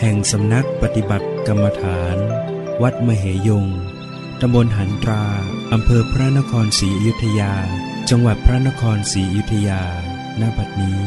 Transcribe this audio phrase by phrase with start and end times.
[0.00, 2.16] แห่งสำนักปฏิบัติกรรมฐาน
[2.82, 3.66] วัดมเหยง
[4.40, 5.24] ตำบลหันตรา
[5.72, 7.54] อำเภอพระนครศรีอยุธยา
[8.10, 9.82] จังหวัดพระนครศรีอยุธยา
[10.40, 11.00] ณ บัดนี้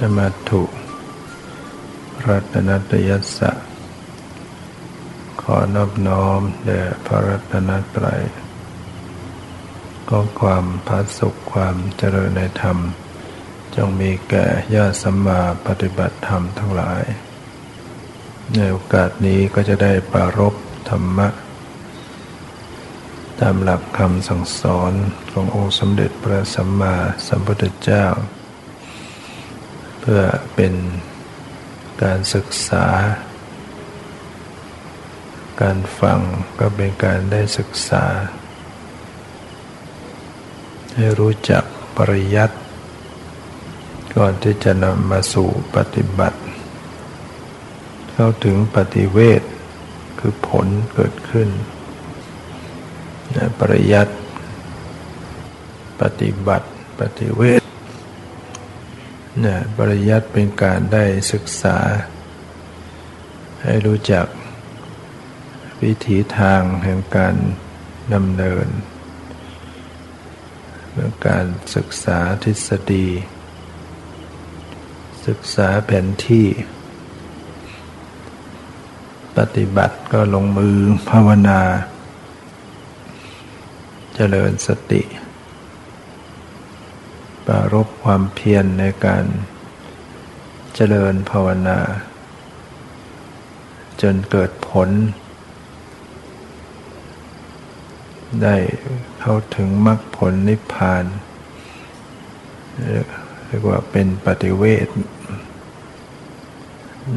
[0.00, 0.77] นมัตถุ
[2.26, 3.52] รัตนตยัสสะ
[5.42, 8.22] ขอนอบน้อมแด่พระรัตนตรัย
[10.08, 12.78] ก็ความพาสุขความเจริญในธรรม
[13.76, 17.02] จงมีแก่ญาติสัมมาปฏิบัติธรรมทั้งหลาย
[18.54, 20.54] ในโอกาสนี้ก็จะได้ปรารบ
[20.90, 21.28] ธรรมะ
[23.40, 24.92] ตามหลักคำสั่งสอน
[25.32, 26.94] ขององค์สมเด็จพระสัมมา
[27.26, 28.04] สัมพุทธเจ้า
[30.00, 30.22] เพื่อ
[30.54, 30.72] เป็น
[32.02, 32.86] การศึกษา
[35.62, 36.20] การฟัง
[36.60, 38.04] ก็เป็นการได้ศึกษา
[40.94, 41.64] ให้รู้จัก
[41.96, 42.56] ปริยัติ
[44.16, 46.38] ก่อนที่จะนำมาสู่ปฏิบัติ
[48.12, 49.42] เข้าถึงปฏิเวท
[50.18, 51.48] คือผลเกิดขึ้น
[53.60, 54.14] ปริยัติ
[56.00, 56.66] ปฏิบัติ
[57.00, 57.62] ปฏิเวท
[59.44, 61.78] นะปริยัติเป็นการได้ศึกษา
[63.62, 64.26] ให้รู้จัก
[65.82, 67.34] วิถีทางแห่งการ
[68.14, 68.66] ดำเนิน
[70.92, 73.08] เรื่องการศึกษาทฤษฎี
[75.26, 76.46] ศึกษาแผนที่
[79.36, 80.76] ปฏิบัติก็ลงมือ
[81.10, 81.60] ภาวนา
[84.14, 85.02] เจริญสติ
[87.50, 89.24] ปรารบความเพียรในการ
[90.74, 91.78] เจริญภาวนา
[94.02, 94.88] จนเกิดผล
[98.42, 98.56] ได้
[99.20, 101.04] เข้าถึงมรรคผลนิพพาน
[103.46, 104.88] เรียกว่าเป็นปฏิเวท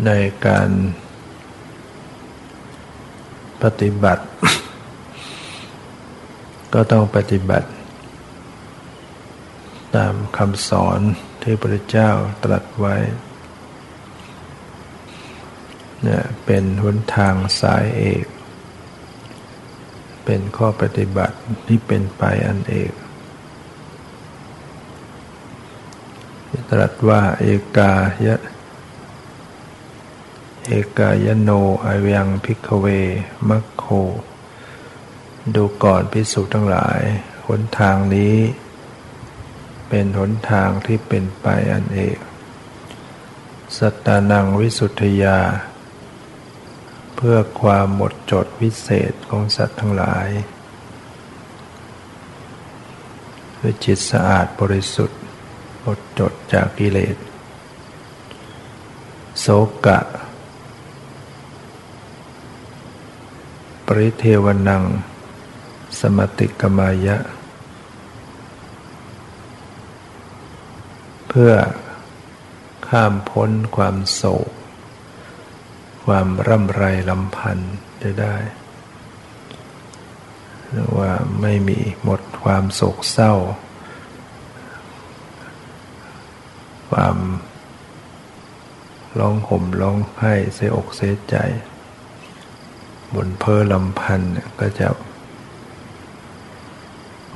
[0.06, 0.12] ใน
[0.48, 0.70] การ
[3.64, 4.24] ปฏิบัติ
[6.74, 7.68] ก็ต้องปฏิบัติ
[9.96, 11.00] ตามคำสอน
[11.42, 12.10] ที่พระเจ้า
[12.44, 12.96] ตรัสไว้
[16.04, 18.26] เนี่ยเป็นหนทางสายเอก
[20.26, 21.38] เป็นข้อปฏิบัติ
[21.68, 22.94] ที่เป็นไปอันเอก
[26.70, 27.48] ตรัสว่าเอ
[27.78, 27.94] กา
[28.26, 28.36] ยะ
[30.68, 31.50] เอกายโน
[31.86, 32.86] อายังพิกเว
[33.50, 33.86] มัคโค
[35.56, 37.02] ดูก่อนพิสุทั้งหลาย
[37.48, 38.36] หนทางนี้
[39.94, 42.18] เป็นหนทางที่เป็นไปอันเอก
[43.78, 45.40] สัตตานังวิสุทธยา
[47.16, 50.28] เพื่อความหมดจดวิเศษของสัตว์ทั้งหลาย
[53.58, 55.20] คือจิตสะอาดบริสุทธิ์
[55.82, 57.18] หมดจดจากกิเลส
[59.40, 59.48] โส
[59.86, 60.00] กะ
[63.86, 64.84] ปริเทวนัง
[66.00, 67.18] สมติกมายะ
[71.34, 71.56] เพื่อ
[72.90, 74.50] ข้ามพ้นความโศก
[76.06, 78.36] ความร่ำไรลำพันธ์จะได้
[80.70, 81.12] หรือว่า
[81.42, 83.34] ไม่มีหมดความโศกเศร้า
[86.90, 87.18] ความ
[89.20, 91.36] ร้องห่มร้องไห้เสียอกเสียใจ
[93.16, 94.88] บนเพอลำพันธ์ก็จะ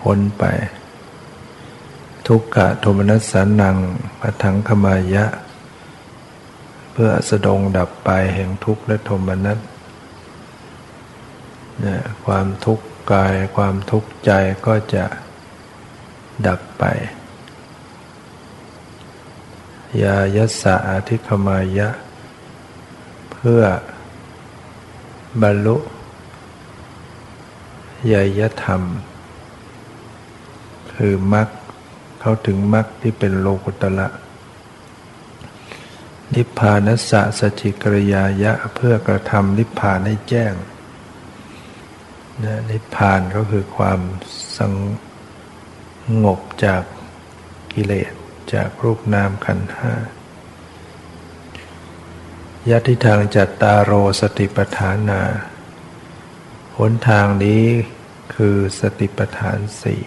[0.01, 0.43] พ้นไป
[2.27, 3.77] ทุกขะโทมนัสสานัง
[4.19, 5.25] ปทังขมายะ
[6.91, 9.59] เพื่อสดงดับไปแห่งทุกข์และโทมนัส
[11.79, 14.31] เนี่ยความทุกข์กายความทุกข์ใจ
[14.65, 15.05] ก็จะ
[16.47, 16.83] ดับไป
[20.01, 21.89] ยายัสสะอธิคมายะ
[23.31, 23.61] เพื่อ
[25.41, 25.77] บรรลุ
[28.11, 28.81] ยยธรรม
[30.93, 31.49] คือมรรค
[32.27, 34.07] เข้าถึงมรรคที่เป็นโลกุตละ
[36.33, 40.53] นิพพานัสสะสจิกริยายะเพื่อกระทำนิพพานให้แจ้ง
[42.43, 43.99] นะนิพพานก็คือความ
[44.57, 44.59] ส
[46.23, 46.83] งบจาก
[47.73, 48.13] กิเลส
[48.53, 49.93] จากรูปนามขันธ์ห้า
[52.69, 55.21] ยัติทางจัตตาโรสติปทานา
[56.77, 57.63] หนทางนี้
[58.35, 60.03] คือสติปทานสี่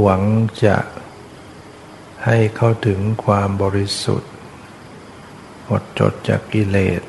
[0.00, 0.22] หวัง
[0.64, 0.76] จะ
[2.26, 4.32] ให้เข้าถึงความบริสุทธิ์
[5.64, 7.02] หมดจดจากกิเลส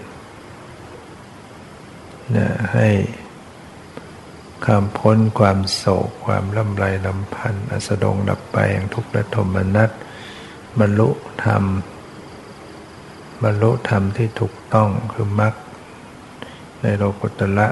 [2.36, 2.90] นะให้
[4.66, 9.90] คำพ้นความโศกความลำไรลำพันธ์อสดงดับไปแห่งทุกข์และโทมนัส
[10.80, 11.10] บรรลุ
[11.46, 11.64] ธรรม
[13.44, 15.54] บรรลุธรรมที่ถูกต้องคือมรรค
[16.82, 17.70] ในโลกุตละ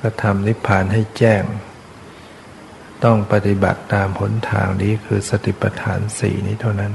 [0.00, 1.42] ก็ทำนิพพานให้แจ้ง
[3.06, 6.92] ต้องปฏิบัติตามหนทางนี้คือสติปัฏฐานสี่นี้เท่านั้น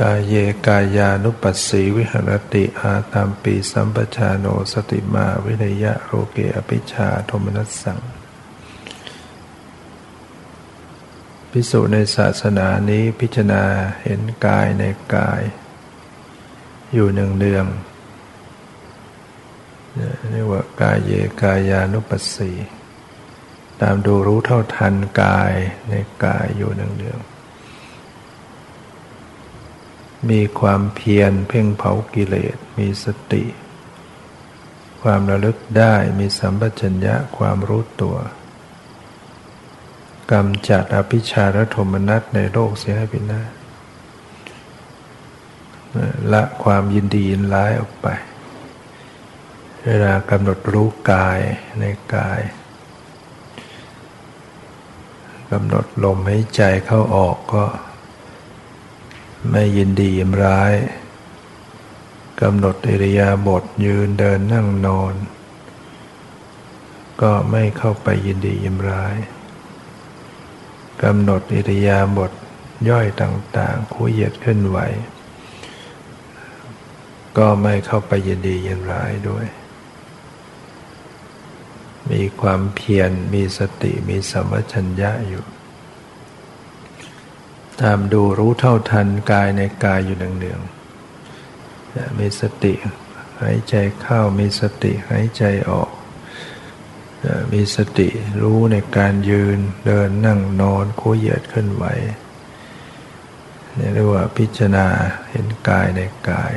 [0.00, 0.34] กายเย
[0.66, 7.98] กายานุปัสสีวิหรติอาตามปีสัมปชาโนสติมาวินยะโรเกอภิชาโทมนัสสัง
[11.50, 13.64] พิสูจในศาสนานี้พิจารณา
[14.02, 15.42] เห็นกายในกาย
[16.92, 17.66] อยู่หนึ่งเดือง
[20.30, 21.12] เรียกว่ากายเย
[21.42, 22.52] กายานุปัสสี
[23.80, 25.52] ตามดูรู้เท่าทันกาย
[25.88, 25.94] ใน
[26.24, 27.20] กายอยู่หนึ่งเดือง
[30.30, 33.44] มีความเพียรเพ่งเผากิเลส มีสติ
[35.02, 38.16] ความระลึกได้มีสัมปชัญญะความรู้ตัว
[40.32, 43.42] กำจัดอภิชาและโทมนัสในโลกเสียให้เป็นหน้า
[46.32, 48.06] ละความยินดียินร้ายออกไป
[49.84, 51.40] เวลากำหนดรู้กาย
[51.80, 51.84] ใน
[52.14, 52.40] กาย
[55.50, 57.64] กำหนดลมหายใจเข้าออกก็
[59.50, 60.74] ไม่ยินดียินร้าย
[62.40, 65.14] กำหนดอิริยาบถยืนเดินนั่งนอน
[67.22, 69.16] ก็ไม่เข้าไปยินดียินร้าย
[71.02, 72.32] กำหนดอิริยาบถ
[72.88, 74.78] ย่อยต่างๆคู่เหยียดขึ้นไหว
[77.38, 79.46] ก็ไม่เข้าไปยินดียินร้ายด้วย
[82.10, 85.44] มีความเพียร มีสติ มีสัมปชัญญะอยู่
[87.80, 92.74] ตามดูรู้เท่าทันกายในกายอยู่เนืองๆมีสติ
[93.40, 95.90] หายใจเข้า มีสติหายใจออก
[97.52, 98.08] มีสติ
[98.42, 101.84] รู้ในการยืน เดินนั่งนอนคู่เหยียดขึ้นไหว
[103.94, 104.86] เรียกว่าพิจารณา
[105.30, 106.00] เห็นกายใน
[106.30, 106.52] กาย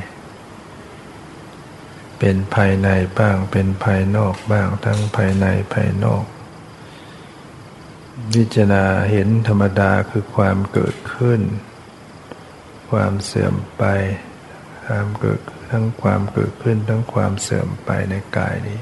[2.20, 2.90] เป็นภายใน
[3.20, 6.24] บ้าง เป็นภายนอกบ้าง ทั้งภายในภายนอก
[8.34, 11.42] พิจารณาเห็นธรรมดาคือความเกิดขึ้น
[12.92, 13.84] ความเสื่อมไป
[14.86, 15.40] ความเกิด
[15.70, 18.80] ทั้งความเกิดขึ้นทั้งความเสื่อมไปในกายนี้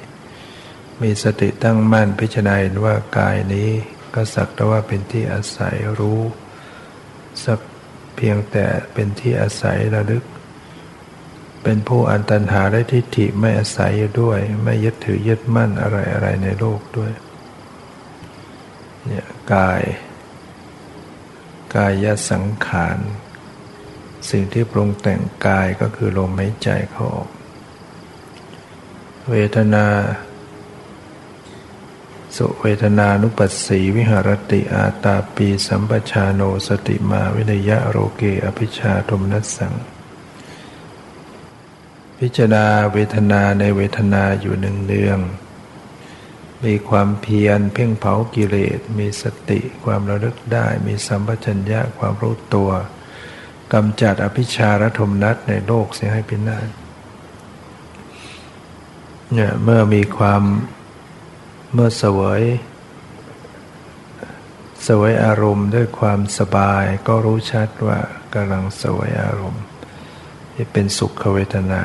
[1.02, 3.70] มีสติตั้งมั่นพิจารณาเห็นว่ากายนี้
[4.14, 6.22] ก็สักแต่ว่าเป็นที่อาศัยรู้
[7.46, 7.60] สัก
[8.16, 10.24] เพียงแต่เป็นที่อาศัยระลึก
[11.64, 17.12] เป็นผู้อันตันหาได้ทิฏฐิไม่อาศัยอยู่ด้วย ไม่ยึดถือยึดมั่นอะไรอะไรในโลกด้วย
[19.06, 19.82] เนี่ยกาย
[21.76, 22.98] กายสังขาร
[24.30, 27.30] สิ่งที่ปรุงแต่งกายก็คือลมหายใจเขาออก
[29.30, 29.86] เวทนา
[32.38, 39.74] สุเวทนานุปัสสีวิหารติอาตาปี สัมปชาโนสติมาวินยะโรเกอภิชาตมนัสสัง
[42.26, 45.20] พิจารณาเวทนาในเวทนาอยู่หนึ่งเดือง
[46.66, 52.70] มีความเพียรเพ่งเผากิเลส มีสติความระลึกได้ มีสัมปชัญญะความรู้ตัว
[53.74, 56.60] กำจัดอภิชารธมนัสในโลกเสียให้เป็นนา
[59.34, 60.44] เนี่ยเมื่อมีความ
[61.74, 62.44] เมื่อเสวย
[64.88, 68.00] สวยอารมณ์ด้วยความสบายก็รู้ชัดว่า
[68.34, 69.64] กำลังสวยอารมณ์
[70.54, 71.84] ที่เป็นสุขเวทนา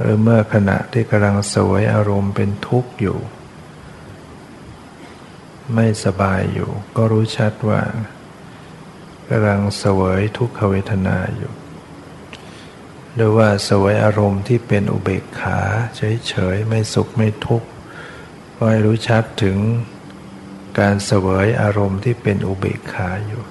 [0.00, 3.18] หรือเมื่อขณะที่กำลังสวยอารมณ์เป็นทุกข์อยู่
[5.74, 7.82] ไม่สบายอยู่ ก็รู้ชัดว่า
[9.28, 11.52] กำลังสวยทุกขเวทนาอยู่
[13.14, 15.58] หรือว่าสวยอารมณ์ที่เป็นอุเบกขา
[15.96, 17.68] เฉยๆไม่สุขไม่ทุกข์
[18.56, 19.58] ก็ให้รู้ชัดถึง
[20.78, 23.42] การเสวยอารมณ์ที่เป็นอุเบกขาอยู่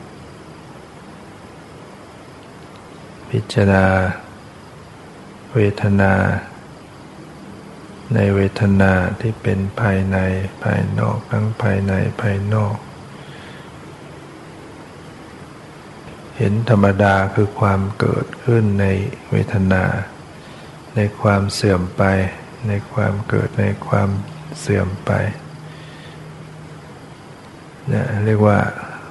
[3.30, 3.86] พิจารณา
[5.56, 6.14] เวทนา
[8.14, 10.18] ในเวทนาที่เป็นภายใน
[10.64, 12.76] ภายนอกทั้งภายในภายนอก
[16.38, 18.86] เห็นธรรมดาคือความเกิดขึ้นใน
[19.32, 19.84] เวทนา
[20.96, 22.04] ในความเสื่อมไป
[22.68, 24.10] ในความเกิดในความ
[24.60, 25.12] เสื่อมไป
[27.88, 28.60] เนี่ยเรียกว่า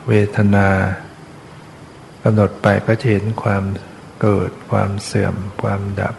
[0.08, 0.68] เวทนา
[2.22, 3.64] กำหนดไปก็จะเห็นความ
[4.20, 6.14] เกิดความเสื่อมความดับ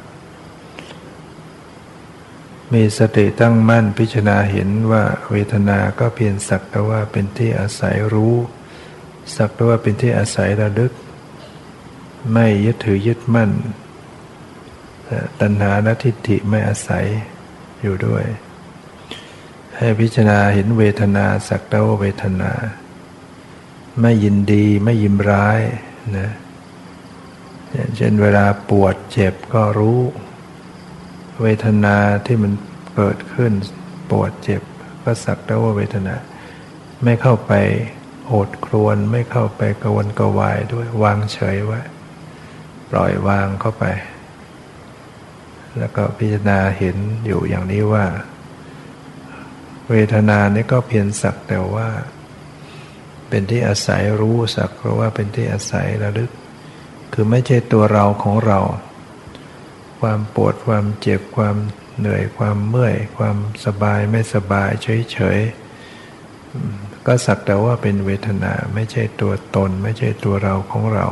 [2.74, 8.36] มีสติตั้งมั่นพิจารณาเห็นว่าเวทนาก็เพียงสักแต่ว่าเป็นที่อาศัยรู้
[9.36, 10.93] สักแต่ว่าเป็นที่อาศัยระลึก
[12.34, 13.51] ไม่ยึดถือยึดมั่น
[15.41, 17.05] ตัณหาและทิฏฐิไม่อาศัย
[17.81, 18.25] อยู่ด้วย
[19.77, 22.51] ให้พิจารณาเห็นเวทนาสักแต่ว่าเวทนา
[24.01, 25.62] ไม่ยินดีไม่ยิมร้าย
[26.17, 26.29] นะ
[27.95, 30.00] เช่นเวลาปวดเจ็บก็รู้
[31.42, 32.54] เวทนาที่มัน
[32.96, 33.51] เกิดขึ้น
[34.10, 34.62] ปวดเจ็บ
[35.04, 36.15] ก็สักแต่ว่าเวทนา
[37.04, 37.54] ไม่เข้าไป
[38.27, 41.82] โอดครวนไม่เข้าไปกวนกวายด้วยวางเฉยไว้
[42.92, 43.86] ปล่อยวางเข้าไป
[45.77, 48.06] แล้วก็พิจารณาเห็นอยู่อย่างนี้ว่า
[49.89, 51.89] เวทนานี้ก็เพียงสักแต่ว่า
[53.30, 56.32] เป็นที่อาศัยรู้สักเพราะว่าเป็นที่อาศัยระลึก
[57.13, 58.60] คือไม่ใช่ตัวเราของเรา
[60.00, 61.56] ความปวดความเจ็บความ
[62.00, 64.70] เหนื่อยความเมื่อย ความสบายไม่สบาย
[65.14, 71.08] เฉยๆก็สักแต่ว่าเป็นเวทนาไม่ใช่ตัวตน ไม่ใช่ตัวเราของเรา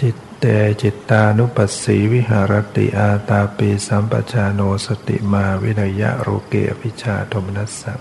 [0.00, 0.44] จิตเต
[0.82, 8.00] จิตตานุปัสสีวิหะระติอาตาปีสัมปะชาโน สะติมาวิเนยยะโลเกอภิชฌาโทมนัสสัง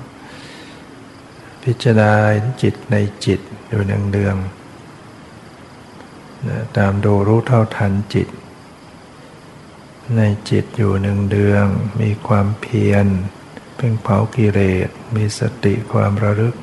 [1.63, 2.13] พิจารณา
[2.61, 4.60] จิตในจิตอยู่เนืองๆ
[6.77, 8.27] ตามดูรู้เท่าทันจิต
[10.15, 11.65] ในจิตอยู่หนึ่งเดือง
[12.01, 13.05] มีความเพียร
[13.75, 16.55] เพ่งเผากิเลสมีสติความระลึก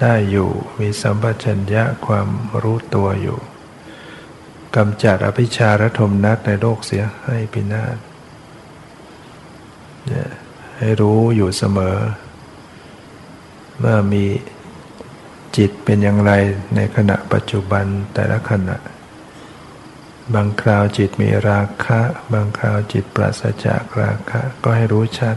[0.00, 2.28] ได้อยู่มีสัมปชัญญะความ
[2.62, 3.38] รู้ตัวอยู่
[4.76, 7.96] กำจัดอภิชาระทมนัตในโลกเสียให้พินาศ
[10.78, 11.96] ให้รู้อยู่เสมอ
[13.78, 14.24] เมื่อมี
[15.56, 16.32] จิตเป็นอย่างไร
[16.74, 17.84] ในขณะปัจจุบัน
[18.14, 18.76] แต่ละขณะ
[20.34, 22.00] บางคราวจิตมีราคะ
[22.32, 25.36] บางคราวจิตปราศจากราคะก็ให้รู้ชัด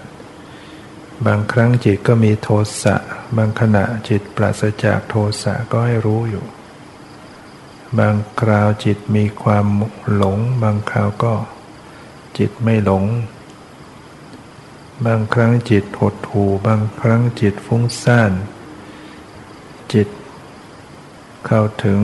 [1.26, 2.50] บางครั้งจิตก็มีโท
[2.84, 2.96] สะ
[3.38, 6.46] บางขณะจิตปราศจากโทสะก็ให้รู้อยู่
[8.00, 9.68] บางคราวจิตมีความ
[10.14, 11.34] หลง บางคราวก็
[12.38, 13.06] จิตไม่หลง
[15.06, 18.32] บางครั้งจิตหดหู่บางครั้งจิตฟุ้งซ่าน
[19.94, 20.08] จิต
[21.46, 22.00] เข้าถึง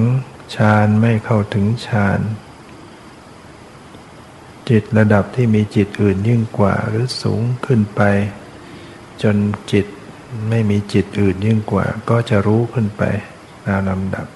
[0.56, 2.20] ฌานไม่เข้าถึงฌาน
[4.70, 8.01] จิตระดับที่มีจิตอื่นยิ่งกว่าหรือสูงขึ้นไป
[9.24, 9.38] จน
[9.72, 9.86] จิต
[10.50, 13.04] ไม่มีจิตอื่นยิ่งกว่า ก็จะรู้ขึ้นไป
[13.65, 14.27] ตามลำดับ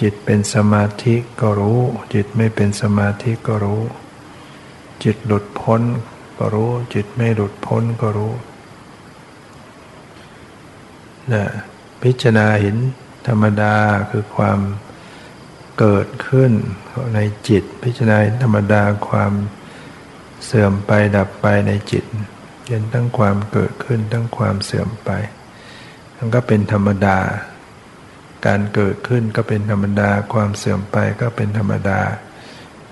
[0.00, 1.80] จิตเป็นสมาธิก็รู้
[2.14, 3.82] จิตไม่เป็นสมาธิก็รู้
[5.04, 5.82] จิตหลุดพ้น
[6.38, 8.32] ก็รู้ จิตไม่หลุดพ้นก็รู้
[11.32, 11.44] นะ
[12.04, 12.76] พิจารณาเห็น
[13.28, 13.74] ธรรมดา
[14.10, 14.60] คือความ
[15.78, 16.52] เกิดขึ้น
[17.14, 17.18] ใน
[17.48, 19.32] จิต พิจารณาธรรมดาความ
[20.44, 22.04] เสื่อมไปดับไปในจิต
[22.68, 25.10] เห็นทั้งความเกิดขึ้นทั้งความเสื่อมไป
[26.16, 27.18] มันก็เป็นธรรมดา
[28.46, 32.00] การเกิดขึ้นก็เป็นธรรมดาความเสื่อมไปก็เป็นธรรมดา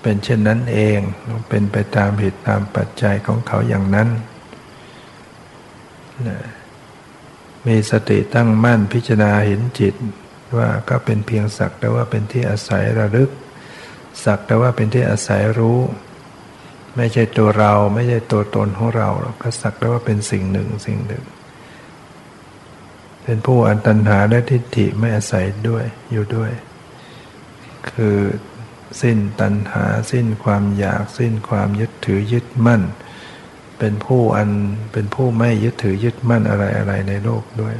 [0.01, 0.99] เป็นเช่นนั้นเอง
[1.49, 4.09] เป็นไปตามเหตุตามปัจจัยของเขาอย่างนั้น
[6.27, 6.37] นะ
[7.67, 9.95] มีสติตั้งมั่นพิจารณาเห็นจิต
[10.57, 13.29] ว่าก็เป็นเพียงสักแต่ว่าเป็นที่อาศัยระลึก
[14.23, 15.79] สักแต่ว่าเป็นที่อาศัยรู้
[16.97, 19.09] ไม่ใช่ตัวเราไม่ใช่ตัวตนของเรา
[19.41, 21.23] ก็สักแต่ว่าเป็นสิ่งหนึ่งสิ่งหนึ่ง
[23.23, 26.51] เป็นผู้อันตัญหาและทิฏฐิไม่อาศัยด้วยอยู่ด้วย
[27.91, 28.17] คือ
[29.01, 32.81] สิ้นตัณหาสิ้นความอยากสิ้นความยึดถือยึดมั่น
[33.85, 34.49] เป็นผู้อัน
[34.93, 37.75] เป็นผู้ไม่ยึดถือยึดมั่นอะไรอะไรในโลกด้วย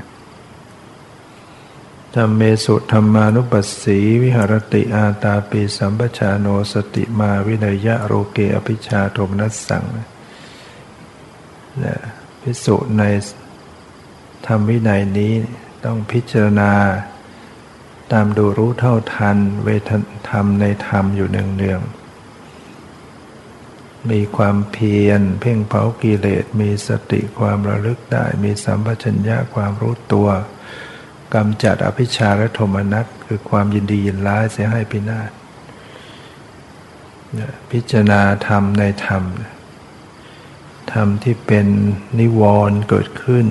[2.15, 9.83] ธรรมเมสุธรรมานุปัสสีวิหรติอาตาปีสัมปชาโนสติมาวินยะโรเกอภิชาโทมนัสสัง
[11.83, 11.95] นะ
[12.41, 13.03] พิสุใน
[14.47, 15.33] ธรรมวินัยนี้
[15.85, 16.71] ต้องพิจารณา
[18.11, 19.91] ตามดูรู้เท่าทันเวท
[20.29, 22.02] ธรรมในธรรมอยู่เนืองๆ
[24.11, 30.29] มีความเพียร เพ่งเผากิเลส มีสติความระลึกได้ มีสัมปชัญญะความรู้ตัว
[31.33, 35.31] กำจัดอภิชาและโทมนัสคือความยินดียินร้ายเสียให้พินาศ
[37.71, 39.23] พิจารณาธรรมในธรรม
[40.93, 41.67] ธรรมที่เป็น
[42.19, 43.45] นิวรณ์เกิดขึ้น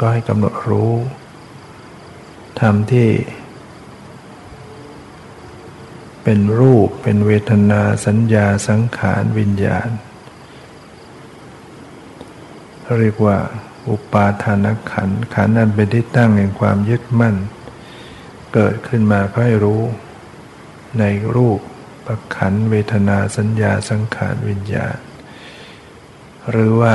[0.00, 0.92] ก็ให้กำหนดรู้
[2.60, 3.08] ธรรมที่
[6.24, 9.90] เป็นรูป เป็นเวทนาสัญญาสังขารวิญญาณ
[12.98, 13.38] เรียกว่า
[13.88, 17.36] อุปาทานขันขันนั้นเป็นที่ตั้งแห่งความยึดมั่น
[18.54, 19.82] เกิดขึ้นมาก็ให้รู้
[20.98, 21.04] ใน
[21.36, 21.60] รูป
[22.06, 24.96] ประขันเวทนาสัญญาสังขารวิญญาณ
[26.50, 26.90] หรือว่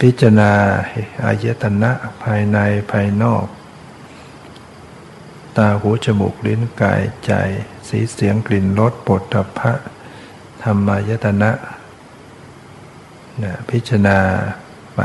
[0.00, 0.52] พิจารณา
[1.24, 1.92] อายตนะ
[2.22, 2.58] ภายใน
[2.92, 3.46] ภายนอก
[5.56, 7.32] ตาหูจมูกลิ้นกายใจ
[7.88, 9.72] สีเสียงกลิ่นรสปฐพะ
[10.62, 11.50] ธรรมายตนะ
[13.42, 14.18] นะพิจารณา
[14.94, 15.00] ไป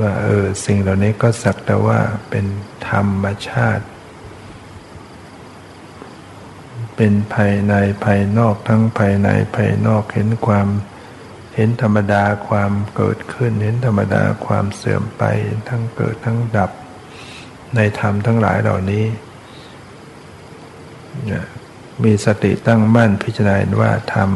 [0.00, 1.98] ว่าเออสิ่งเหล่านี้ก็สักแต่ว่า
[2.30, 2.46] เป็น
[2.88, 3.84] ธรรมชาติ
[6.96, 7.74] เป็นภายใน
[8.04, 10.68] ภายนอกทั้งภายในภายนอกเห็นความ
[11.54, 15.22] เห็นธรรมดาความเกิดขึ้น เห็นธรรมดาความเสื่อมไป
[15.68, 16.70] ทั้งเกิดทั้งดับ
[17.76, 19.04] ในธรรมทั้งหลายเหล่านี้
[22.04, 24.30] มีสติตั้งมั่นพิจารณาว่าธรรม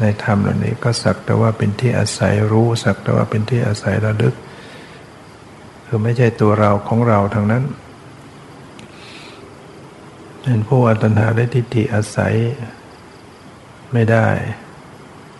[0.00, 4.34] ในธรรมเหล่านี้ก็สักแต่ว่าเป็นที่อาศัยรู้สักแต่ว่าเป็นที่อาศัยระลึก
[5.86, 7.64] คือไม่ใช่ตัวเราของเราทางนั้น
[10.42, 12.34] เป็นผู้อัตนาได้ทิฏฐิอาศัย
[13.92, 14.26] ไม่ได้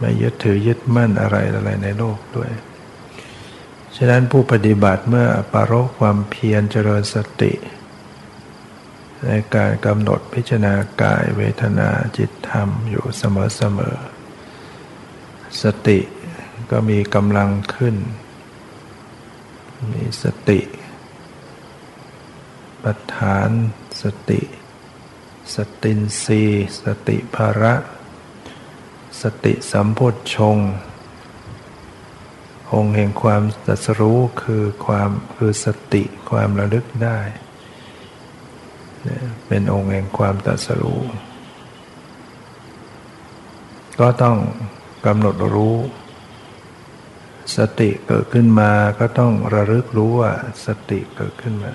[0.00, 2.50] ไม่ยึดถือยึดมั่นอะไรอะไรในโลกด้วย
[3.97, 7.52] ฉะนั้นผู้ปฏิบัติเมื่อปารกความเพียรเจริญสติ
[9.26, 15.99] ในการกำหนดพิจารณากายเวทนาจิตธรรมอยู่เสมอๆสติ
[16.71, 17.97] ก็มีกำลังขึ้น
[19.93, 20.61] มีสติ
[22.82, 23.50] ปัฏฐาน
[24.02, 24.41] สติ
[25.54, 26.43] สตินรี
[26.82, 27.75] สติภาระ
[29.23, 30.58] สติสัมโพชฌง
[32.73, 37.19] องค์แห่งความตรัสรู้คือความคือสติความระลึกได้
[39.49, 41.00] เป็นองค์แห่งความตรัสรู้
[44.00, 44.36] ก็ต้อง
[45.06, 45.76] กำหนดรู้
[47.56, 50.32] สติเกิดขึ้นมาก็ต้องระลึกรู้ว่า
[50.67, 51.73] สติเกิดขึ้นมา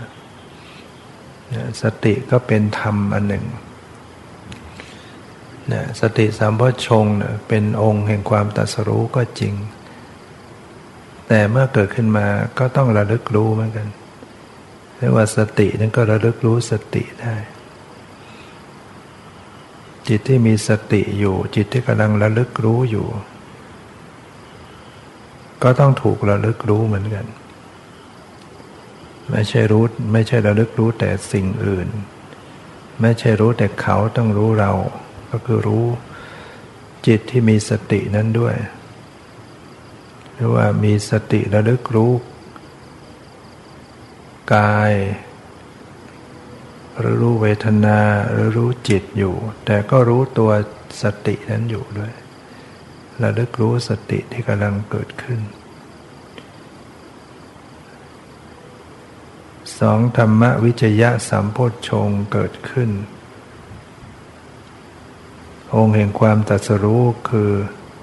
[1.81, 3.45] สติก็เป็นธรรมอันหนึ่ง
[6.01, 7.05] สติสัมพชง
[7.47, 9.53] เป็นองค์แห่งความตัสรู้ก็จริง
[11.27, 12.27] แต่เมื่อเกิดขึ้นมา
[12.59, 13.87] ก็ต้องระลึกรู้เหมือนกัน
[14.97, 17.35] เรียกว่าสตินั้นก็ระลึกรู้สติได้
[20.07, 23.07] จิตที่มีสติอยู่ จิตที่กำลังระลึกรู้อยู่
[25.63, 27.25] ก็ต้องถูกระลึกรู้เหมือนกัน
[29.31, 29.83] ไม่ใช่รู้
[30.13, 31.87] ไม่ใช่ระลึกรู้แต่สิ่งอื่น
[33.01, 34.71] ไม่ใช่รู้แต่เขาต้องรู้เรา
[35.31, 35.85] ก็คือรู้
[37.07, 38.55] จิตที่มีสตินั้นด้วย
[40.33, 42.11] หรือว่ามีสติระลึกรู้
[44.53, 44.93] กาย
[46.99, 47.99] หรือรู้เวทนา
[48.31, 50.51] หรือรู้จิตอยู่ แต่ก็รู้ตัว
[51.01, 52.13] สตินั้นอยู่ด้วย
[53.21, 55.39] ระลึกรู้สติที่กำลังเกิดขึ้น
[59.79, 62.89] สองธรรมวิจยะสัมโพชฌงเกิดขึ้น
[65.75, 67.51] องค์แห่งความตัสรู้คือ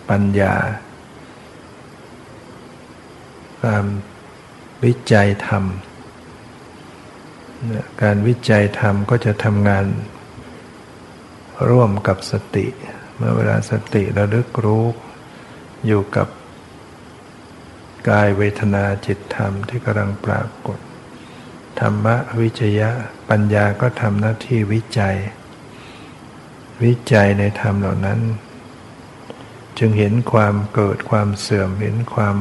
[0.08, 0.54] ปัญญา
[3.60, 3.84] ความ
[4.84, 5.64] วิจัยธรรม
[8.02, 9.86] การวิจัยธรรมก็จะทำงาน
[11.70, 12.66] ร่วมกับสติ
[13.16, 14.84] เมื่อเวลาสติระลึกรู้
[15.86, 16.28] อยู่กับ
[18.08, 20.78] กายเวทนาจิตธรรมที่กำลังปรากฏ
[21.80, 22.90] ธรรมะวิจยะ
[23.28, 25.16] ปัญญาก็ทำหน้าที่วิจัย
[26.84, 28.20] วิจัยในธรรมเหล่านั้น
[29.78, 32.36] จึงเห็นความเกิดความเสื่อมเห็นความ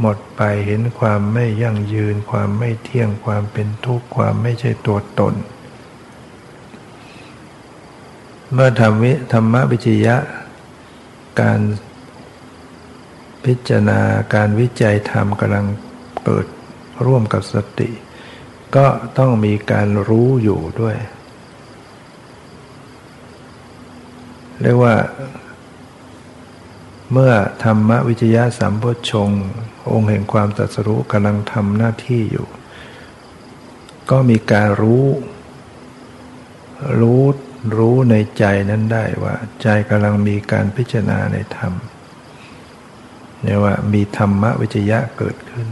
[0.00, 5.34] หมดไปเห็นความไม่ยั่งยืน ความไม่เที่ยงความเป็นทุกข์ความไม่ใช่ตัวตน
[8.52, 10.16] เมื่อทำวิธรรมวิจยะ
[11.40, 11.60] การ
[13.44, 14.00] พิจารณา
[14.34, 15.66] การวิจัยธรรมกำลัง
[16.24, 16.46] เกิด
[17.06, 17.90] ร่วมกับสติ
[18.76, 18.86] ก็
[19.18, 20.96] ต้องมีการรู้อยู่ด้วย
[24.62, 24.94] เรียกว่า
[27.12, 27.32] เมื่อ
[27.64, 29.30] ธรรมวิจยะสัมโพชง
[29.92, 32.48] องค์แห่งความตรัสรู้กำลังทำหน้าที่อยู่
[34.10, 35.06] ก็มีการรู้
[37.00, 37.22] รู้
[37.76, 41.72] รู้ในใจนั้นได้ว่า ใจกำลังมีการพิจารณาในธรรม
[43.42, 45.68] เนี่ยว่ามีธรรมวิจยะเกิดขึ้น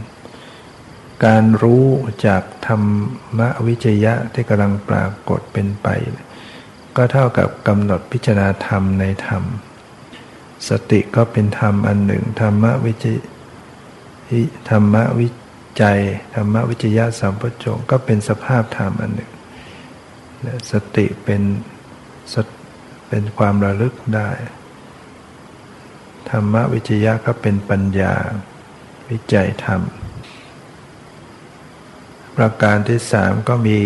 [1.25, 1.85] การรู้
[2.25, 2.77] จากธรร
[3.39, 5.87] มวิจยะที่กำลังปรากฏเป็นไป
[6.95, 9.43] ก็เท่ากับกำหนดพิจารณาธรรมในธรรม
[10.69, 13.15] สติก็เป็นธรรมอันหนึ่ง ธรรมวิจิ
[14.69, 15.27] ธรรมวิ
[15.77, 15.83] ใจ
[16.35, 19.31] ธรรมวิจยะสัมปชงก็เป็นสภาพธรรมอันหนึ่ง
[20.71, 21.41] สติเป็น
[23.07, 24.29] เป็นความระลึกได้
[26.29, 28.13] ธรรมวิจยะก็เป็นปัญญา
[29.09, 29.81] วิจัยธรรม
[32.35, 33.79] ประการที่สามก็มี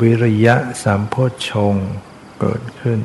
[0.00, 1.14] วิริยะสัมโพ
[1.48, 1.74] ชง
[2.40, 3.00] เกิดขึ้น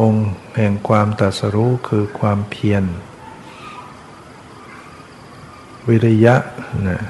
[0.00, 2.84] องค์แห่งความตัสรู้คือความเพียร
[5.88, 6.36] วิริยะ
[6.88, 7.02] นะ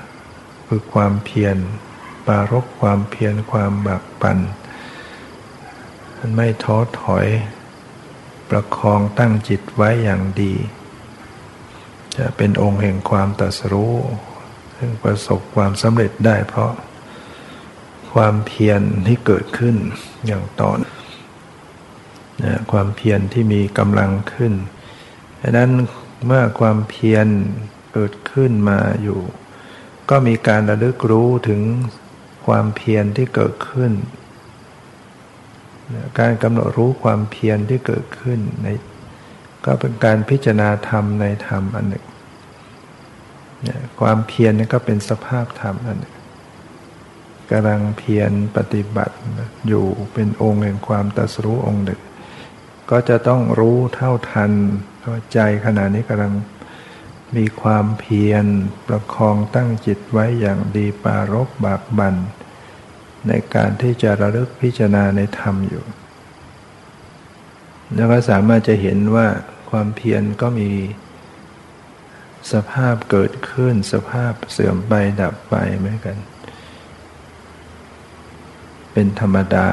[0.66, 1.56] คือความเพียร
[2.26, 4.38] ปารบความเพียรความบักปัน
[6.18, 7.26] มันไม่ท้อถอย
[8.50, 10.54] ประคองตั้งจิตไว้อย่างดี
[12.16, 13.94] จะเป็นองค์แห่งความตัสรู้
[14.76, 16.72] ซึ่งประสบความสำเร็จได้เพราะ
[18.12, 19.76] ความเพียรที่เกิดขึ้น
[20.26, 20.92] อย่างต่อนะ
[22.72, 24.54] ความเพียรที่มีกำลังขึ้น
[25.40, 25.70] ดังนั้น
[26.26, 27.26] เมื่อความเพียร
[27.92, 29.20] เกิดขึ้นมาอยู่
[30.10, 31.60] ก็มีการระลึกรู้ถึง
[32.46, 33.92] ความเพียรที่เกิดขึ้น
[36.18, 38.66] การกำหนดรู้ความเพียรที่เกิดขึ้นใน
[39.64, 42.04] ก็เป็นการพิจารณาธรรมในธรรมอันหนึ่ง
[44.00, 46.14] ความเพียรนี่ก็เป็นสภาพธรรมอันหนึ่ง
[47.50, 49.16] กำลังเพียรปฏิบัติ
[49.68, 52.00] อยู่เป็นองค์แห่งความตรัสรู้องค์หนึ่ง
[52.90, 54.52] ก็จะต้องรู้เท่าทัน
[55.10, 56.32] ว่าใจขณะนี้กำลัง
[57.36, 58.46] มีความเพียร
[58.86, 62.14] ประคองตั้งจิตไว้อย่างดีปารบบากบัน
[63.28, 65.84] ในการที่จะระลึกพิจารณาในธรรมอยู่
[67.94, 69.26] แล้วก็สามารถจะเห็นว่า
[69.70, 70.70] ความเพียรก็มี
[72.52, 76.16] สภาพเกิดขึ้นสภาพเสื่อมไปดับไปเหมือนกัน
[78.92, 79.68] เป็นธรรมดา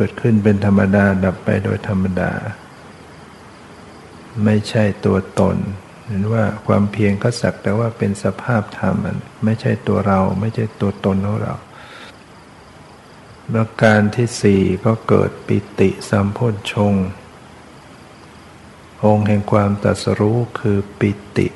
[0.00, 2.32] กิดขึ้นเป็นธรรมดาดับไปโดยธรรมดา
[4.44, 5.56] ไม่ใช่ตัวตน
[6.06, 11.54] เห็นว่าความเพียรก็สักแต่ว่าเป็นสภาพธรรมมันไม่ใช่ตัวเรา ไม่ใช่ตัวตนของเรา
[13.52, 16.38] ประการที่สี่ก็เกิดปิติสัมโพ
[16.72, 16.94] ชง
[19.04, 21.48] องค์แห่งความตรัสรู้คือปิติ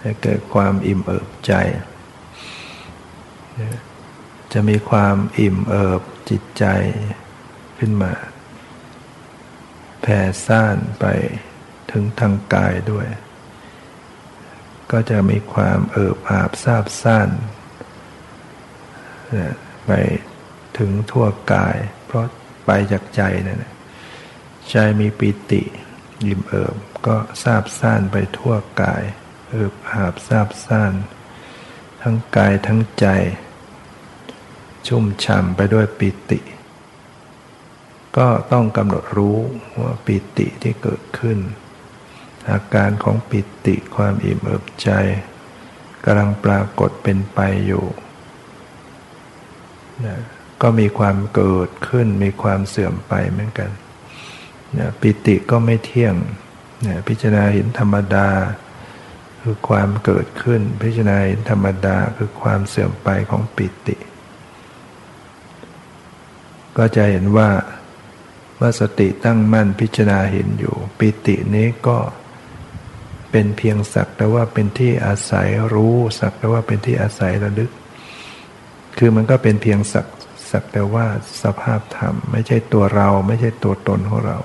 [0.00, 1.52] ให้เกิดความอิ่มเอิบใจ
[4.52, 6.64] จะมีความอิ่มเอิบจิตใจ
[7.78, 8.12] ขึ้นมา
[10.02, 11.06] แผ่ซ่านไป
[11.92, 13.06] ถึงทางกายด้วย
[14.90, 17.28] ก็จะมีความเอิบอาบซาบซ่าน
[19.86, 19.92] ไป
[20.78, 22.26] ถึงทั่วกาย เพราะ
[22.66, 23.64] ไปจากใจนั่น
[24.70, 25.62] ใจมีปิติ
[26.24, 29.02] อิ่มเอิบก็ซาบซ่านไปทั่วกาย
[29.50, 30.92] เอิบอาบซาบซ่าน
[32.02, 33.06] ทั้งกายทั้งใจ
[34.86, 36.40] ชุ่มฉ่ำไปด้วยปิติ
[38.16, 39.38] ก็ต้องกำหนดรู้
[39.82, 41.38] ว่าปิติที่เกิดขึ้น
[42.50, 44.90] อาการของปิติความอิ่มเอิบใจ
[46.04, 47.84] กำลังปรากฏเป็นไปอยู่
[50.06, 50.16] นะ
[50.62, 53.70] ก็มีความเกิดขึ้นมีความเสื่อมไปเหมือนกัน
[54.78, 56.14] นะปิติก็ไม่เที่ยง
[56.86, 58.28] นะพิจารณาเห็นธรรมดา
[59.42, 63.96] คือความเกิดขึ้น พิจารณาเห็นธรรมดาคือความเสื่อมไปของปิติ
[66.76, 67.50] ก็จะเห็นว่า
[68.60, 71.98] ว่าสติตั้งมั่นพิจารณาเห็นอยู่ ปิตินี้ก็
[73.30, 77.70] เป็นเพียงสักแต่ว่าเป็นที่อาศัยรู้สักแต่ว่าเป็นที่อาศัยระลึก
[78.98, 80.06] คือมันก็เป็นเพียงสัก
[80.50, 81.06] สักแต่ว่า
[81.42, 84.38] สภาพธรรม ไม่ใช่ตัวเราไม่ใช่ตัวตนของเรา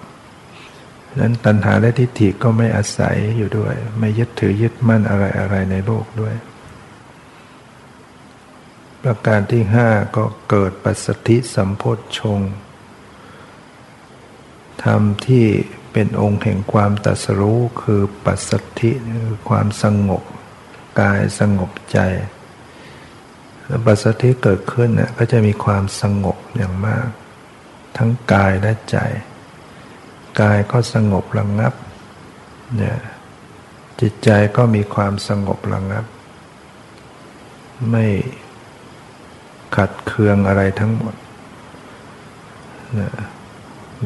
[1.19, 6.36] นั้นตัณหาและทิฏฐิก็ไม่อาศัยอยู่ด้วย ไม่ยึดถือยึดมั่นอะไรอะไรในโลกด้วย
[9.04, 12.39] ประการที่ห้าก็เกิดปัสสธิสัมโพธชง
[14.84, 15.46] ธรรมที่
[15.94, 18.92] เป็นองค์แห่งความตัสรู้คือปัสสธิ
[19.28, 20.24] คือความสงบ
[21.02, 22.00] กายสงบใจ
[23.65, 27.08] แล้วปัสสธิเกิดขึ้นเนี่ยก็จะมีความสงบอย่างมาก
[27.98, 28.98] ทั้งกายและใจ
[30.42, 31.74] กายก็สงบระงงับ
[32.78, 32.98] เนี่ย
[34.02, 36.06] จิตใจก็มีความสงบระงงับ
[37.92, 38.06] ไม่
[39.76, 41.15] ขัดเคืองอะไรทั้งหมด
[43.00, 43.12] นะ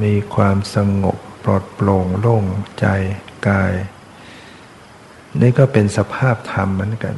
[0.02, 2.46] มีความสงบปลอดโปร่งโล่ง
[2.80, 2.86] ใจ
[3.48, 3.74] กาย
[5.42, 7.16] นี่ก็เป็นสภาพธรรมเหมือนกัน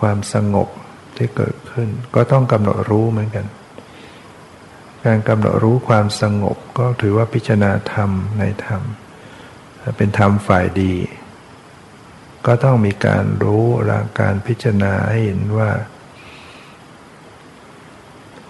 [0.00, 0.68] ความสงบ
[1.16, 3.46] ที่เกิดขึ้น ก็ต้องกำหนดรู้เหมือนกัน
[5.04, 8.82] การกำหนดรู้ความสงบก็ถือว่าพิจารณาธรรมในธรรม
[9.96, 10.94] เป็นธรรมฝ่ายดี
[12.46, 15.70] ก็ต้องมีการรู้ราการพิจารณาให้เห็นว่า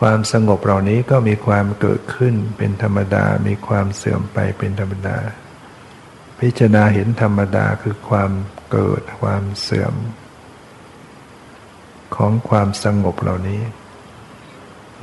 [0.00, 5.18] ความสงบเหล่านี้ก็มีความเกิดขึ้นเป็นธรรมดา มีความเสื่อมไปเป็นธรรมดา
[6.40, 8.30] พิจารณาเห็นธรรมดาคือความ
[8.70, 9.94] เกิดความเสื่อม
[12.16, 13.62] ของความสงบเหล่านี้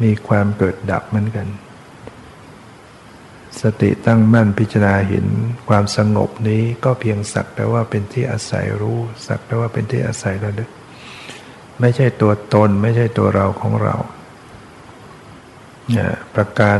[0.04, 1.48] มีความเกิดดับเหมือนกัน
[3.62, 5.26] สติตั้งมั่นพิจารณาเห็น
[5.70, 10.70] ความสงบนี้ก็เพียงสักแต่ว่าเป็นที่อาศัยรู้ สักแต่ว่าเป็นที่อาศัยระลึก
[11.80, 13.96] ไม่ใช่ตัวตนไม่ใช่ตัวเราของเรา
[16.36, 16.80] ประการ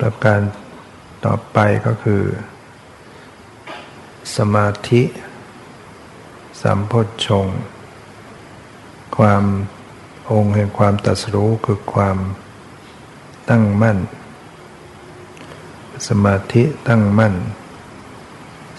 [0.00, 0.40] ประการ
[1.24, 2.22] ต่อไปก็คือ
[4.36, 5.02] สมาธิ
[6.62, 6.92] สัมโพ
[7.26, 7.46] ชง
[9.16, 9.44] ความ
[10.30, 12.18] องค์แห่งความตัดสู้คือความ
[13.50, 13.98] ตั้งมั่น
[16.08, 17.34] สมาธิตั้งมั่น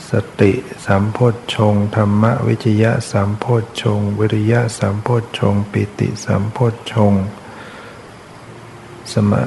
[0.10, 0.12] ส
[0.42, 0.52] ติ
[0.86, 1.18] สัมโพ
[1.56, 3.46] ชงธรรมวิจยะสัมโพ
[3.82, 5.08] ชงวิริยะสัมโพ
[5.40, 6.58] ชงปิติสัมโพ
[6.92, 7.14] ชง
[9.14, 9.42] สมา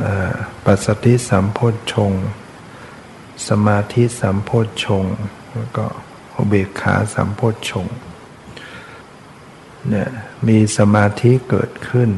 [0.64, 1.58] ปัสสติสัมโพ
[1.92, 2.12] ชง
[3.48, 4.50] สมาธิสัมโพ
[4.84, 5.04] ชง
[5.54, 5.86] แล้วก็
[6.34, 7.86] อุเบกขาสัมโพชง
[9.88, 10.08] เนี่ย
[10.46, 12.10] มีสมาธิเกิดขึ้น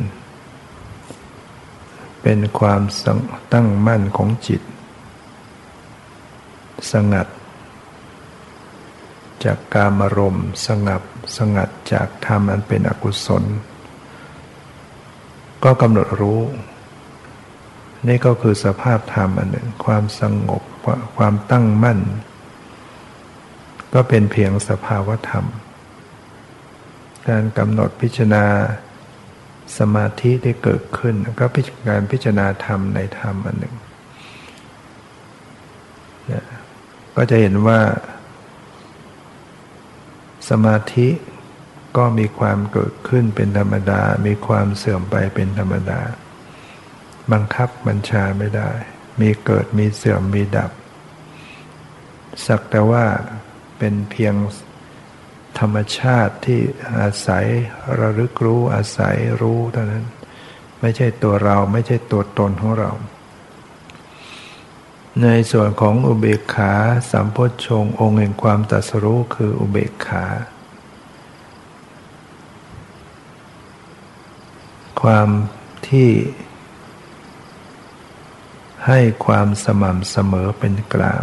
[2.22, 2.82] เป็นความ
[3.52, 4.62] ตั้งมั่นของจิต
[6.92, 7.26] สงัด
[9.44, 11.02] จากกามารมณ์สงับ
[11.36, 13.44] สงัดจากธรรมอันเป็นอกุศล
[15.64, 16.40] ก็กำหนดรู้
[18.08, 20.62] นี่ก็คือสภาพธรรมอันหนึ่ง ความสงบ
[21.16, 22.00] ความตั้งมั่น
[23.94, 25.44] ก็เป็นเพียงสภาวธรรม
[27.28, 28.44] การกำหนดพิจารณา
[29.78, 33.74] สมาธิที่เกิดขึ้น ก็พิการพิจารณาธรรมในธรรมอันหนึ่ง
[37.14, 37.80] ก็จะเห็นว่า
[40.50, 41.08] สมาธิ
[41.96, 46.00] ก็มีความเกิดขึ้นเป็นธรรมดา มีความเสื่อมไปเป็นธรรมดา
[47.32, 48.70] บังคับบัญชาไม่ได้
[49.20, 50.70] มีเกิดมีเสื่อมมีดับ
[52.46, 53.04] สักแต่ว่า
[53.78, 54.34] เป็นเพียง
[55.58, 56.60] ธรรมชาติที่
[56.98, 57.46] อาศัย
[58.00, 60.06] ระลึกรู้อาศัยรู้เท่านั้น
[60.80, 62.92] ไม่ใช่ตัวเราไม่ใช่ตัวตนของเรา
[65.22, 66.72] ในส่วนของอุเบกขา
[67.10, 70.24] สัมโพชงองค์แห่งความตัสรู้คืออุเบกขา
[75.02, 75.28] ความ
[75.88, 76.08] ที่
[78.86, 81.22] ให้ความสม่ำเสมอเป็นกลาง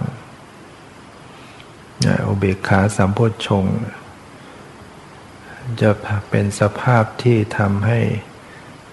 [2.27, 3.65] อุเบกขาสัมโพชง
[5.81, 5.91] จะ
[6.29, 7.99] เป็นสภาพที่ทำให้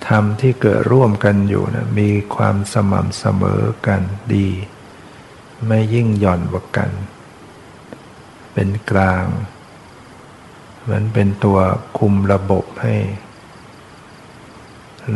[0.09, 4.03] ธรรมที่เกิดร่วมกันอยู่นะมีความสม่ำเสมอกัน
[4.35, 4.49] ดี
[5.67, 6.91] ไม่ยิ่งหย่อนกว่ากัน
[8.53, 9.25] เป็นกลาง
[10.81, 11.59] เหมือนเป็นตัว
[11.99, 12.97] คุมระบบให้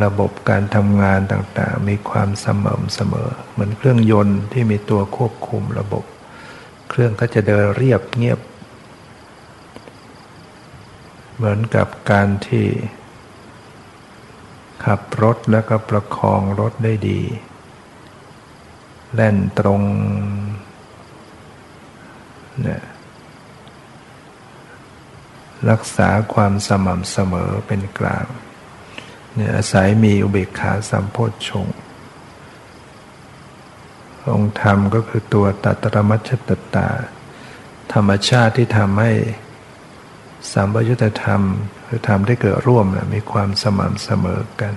[0.03, 6.05] ระบบการทำงานต่างๆ มีความสม่ำเสมอ เหมือนเครื่องยนต์ที่มีตัวควบคุมระบบ
[6.89, 8.41] เครื่องก็จะเดินเรียบเงียบ
[11.37, 12.67] เหมือนกับการที่
[14.85, 17.21] ขับรถแล้วก็ประคองรถได้ดี
[19.15, 19.83] แล่นตรง
[22.63, 22.83] เนี่ย
[25.71, 28.27] รักษาความสม่ำเสมอเป็นกลาง
[29.35, 31.67] เนี่ยอาศัยมีอุเบกขาสัมโพชฌง
[34.31, 36.89] องค์ธรรมก็คือตัวตัตรมัชตตา
[37.93, 39.13] ธรรมชาติที่ทำให้
[40.53, 41.43] สัมปยุตธรรม
[41.87, 44.75] คือธรรมที่เกิดร่วมนะมีความสม่ำเสมอกัน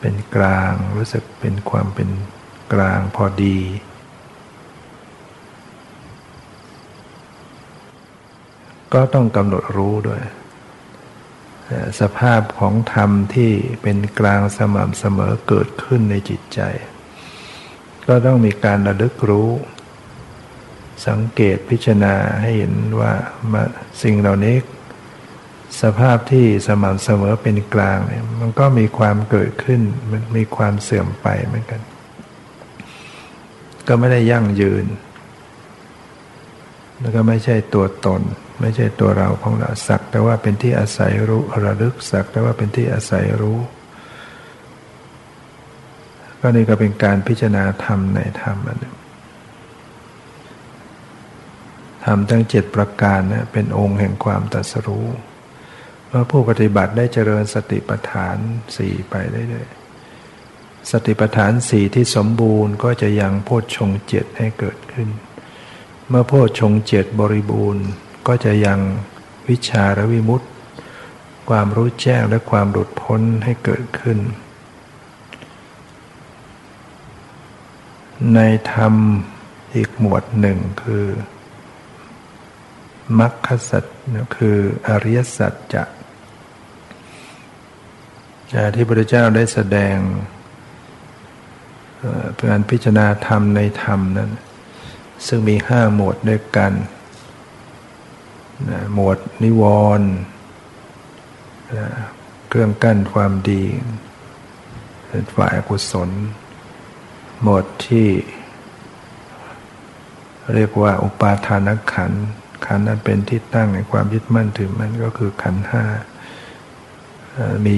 [0.00, 2.10] เป็นกลางรู้สึกเป็นความเป็น
[2.72, 3.58] กลางพอดี
[8.94, 10.20] ก็ต้องกำหนดรู้ด้วย
[12.00, 16.60] สภาพของธรรมที่เป็นกลางสม่ำเสมอเกิดขึ้นในจิตใจ
[18.06, 19.50] ก็ต้องมีการระลึกรู้
[21.08, 23.12] สังเกตพิจารณาให้เห็นว่า
[24.02, 24.56] สิ่งเหล่านี้
[25.82, 31.80] สภาพที่สม่ำเสมอเป็นกลางเนี่ยมันก็มีความเกิดขึ้น มันมีความเสื่อมไปเหมือนกัน
[33.88, 34.86] ก็ไม่ได้ยั่งยืน
[37.00, 38.22] แล้วก็ไม่ใช่ตัวตน
[38.60, 43.58] ไม่ใช่ตัวเราของเราสัก แต่ว่าเป็นที่อาศัยรู้ระลึกสัก แต่ว่าเป็นที่อาศัยรู้
[46.40, 48.96] ก็นี่ก็เป็นการพิจารณาธรรมในธรรมอันหนึ่ง
[52.04, 55.06] ธรรมทั้งเจ็ดประการนะเป็นองค์แห่งความตัสรู้
[56.08, 58.36] เมื่อผู้ปฏิบัติได้เจริญสติปัฏฐาน
[58.76, 59.68] สี่ไปได้เลย
[60.90, 65.08] สติปัฏฐานสี่ที่สมบูรณ์ก็จะยังโพชฌงเจ็ดให้เกิดขึ้น
[66.08, 67.86] เมื่อโพชฌงเจ็ดบริบูรณ์
[68.26, 68.80] ก็จะยัง
[69.48, 70.46] วิชาและวิมุตติ
[71.50, 74.18] ความรู้แจ้งและความหลุดพ้นให้เกิดขึ้น
[78.34, 78.40] ใน
[78.72, 78.94] ธรรม
[79.74, 81.04] อีกหมวดหนึ่งคือ
[83.18, 83.84] มรรคสัจ
[84.36, 84.56] คือ
[84.88, 85.82] อริยสัจจะ
[88.74, 89.96] ที่พระเจ้าได้แสดง
[92.48, 94.30] การพิจารณาธรรมในธรรมนั้น
[95.26, 96.72] ซึ่งมีห้าหมวดด้วยกัน
[98.94, 99.62] หมวดนิว
[99.98, 100.10] รณ์
[102.48, 103.64] เครื่องกั้นความดี
[105.08, 106.10] เป็นฝ่ายกุศล
[107.42, 108.08] หมวดที่
[110.54, 112.12] เรียกว่าอุปาทานขัน
[112.66, 115.84] ขันนั้นเป็นที่ตั้งในความยึดมั่นถือมั่นก็คือขันห้า
[117.66, 117.76] มี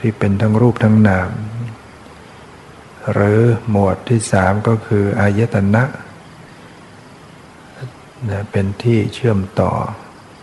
[0.00, 1.30] ที่เป็นทั้งรูปทั้งนาม
[3.12, 5.84] หรือหมวดที่สามก็คืออายตนะ
[8.50, 9.72] เป็นที่เชื่อมต่อ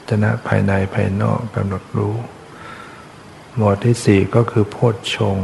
[0.10, 2.16] จนะภายในภายนอกกำหนดรู้
[3.56, 5.38] หมวดที่สี่ก็คือโพชฌง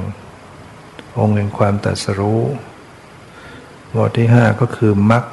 [1.19, 2.43] องค์แห่งความตัดสรู้
[3.91, 5.23] หมวดที่ห้าก็คือมรรค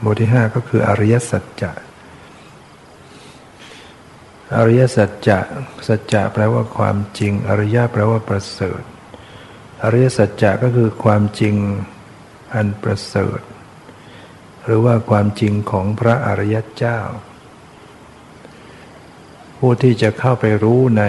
[0.00, 1.72] หมวดที่ห้าก็คืออริยสัจจะ
[4.56, 5.38] อริยสัจจะ
[5.86, 8.82] สัจจะแปลว่าความจริง อริยะแปลว่าประเสริฐ
[9.82, 11.54] อริยสัจจะก็คือความจริง
[12.54, 13.40] อันประเสริฐ
[14.64, 16.98] หรือว่าความจริงของพระอริยเจ้า
[19.62, 21.04] ผู้ที่จะเข้าไปรู้ใน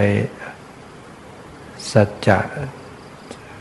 [1.92, 2.40] สัจจะ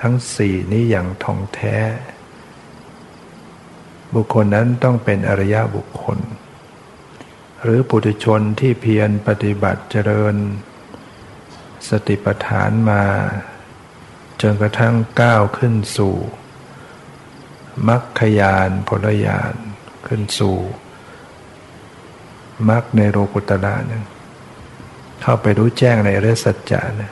[0.02, 1.78] ทั้งสี่นี้อย่างท่องแท้
[4.14, 6.20] บุคคลนั้นต้องเป็นอริยบุคคล
[7.64, 10.36] หรือปุถุชนที่เพียรปฏิบัติเจริญ
[11.90, 13.04] สติปัฏฐานมา
[14.42, 16.16] จนกระทั่งก้าวขึ้นสู่
[17.88, 19.54] มรรคยานผลยาน
[20.08, 20.58] ขึ้นสู่
[22.70, 24.04] มรรคในโลกุตระนึง
[25.22, 27.12] เข้าไปรู้แจ้งในเรื่องสัจจะนะ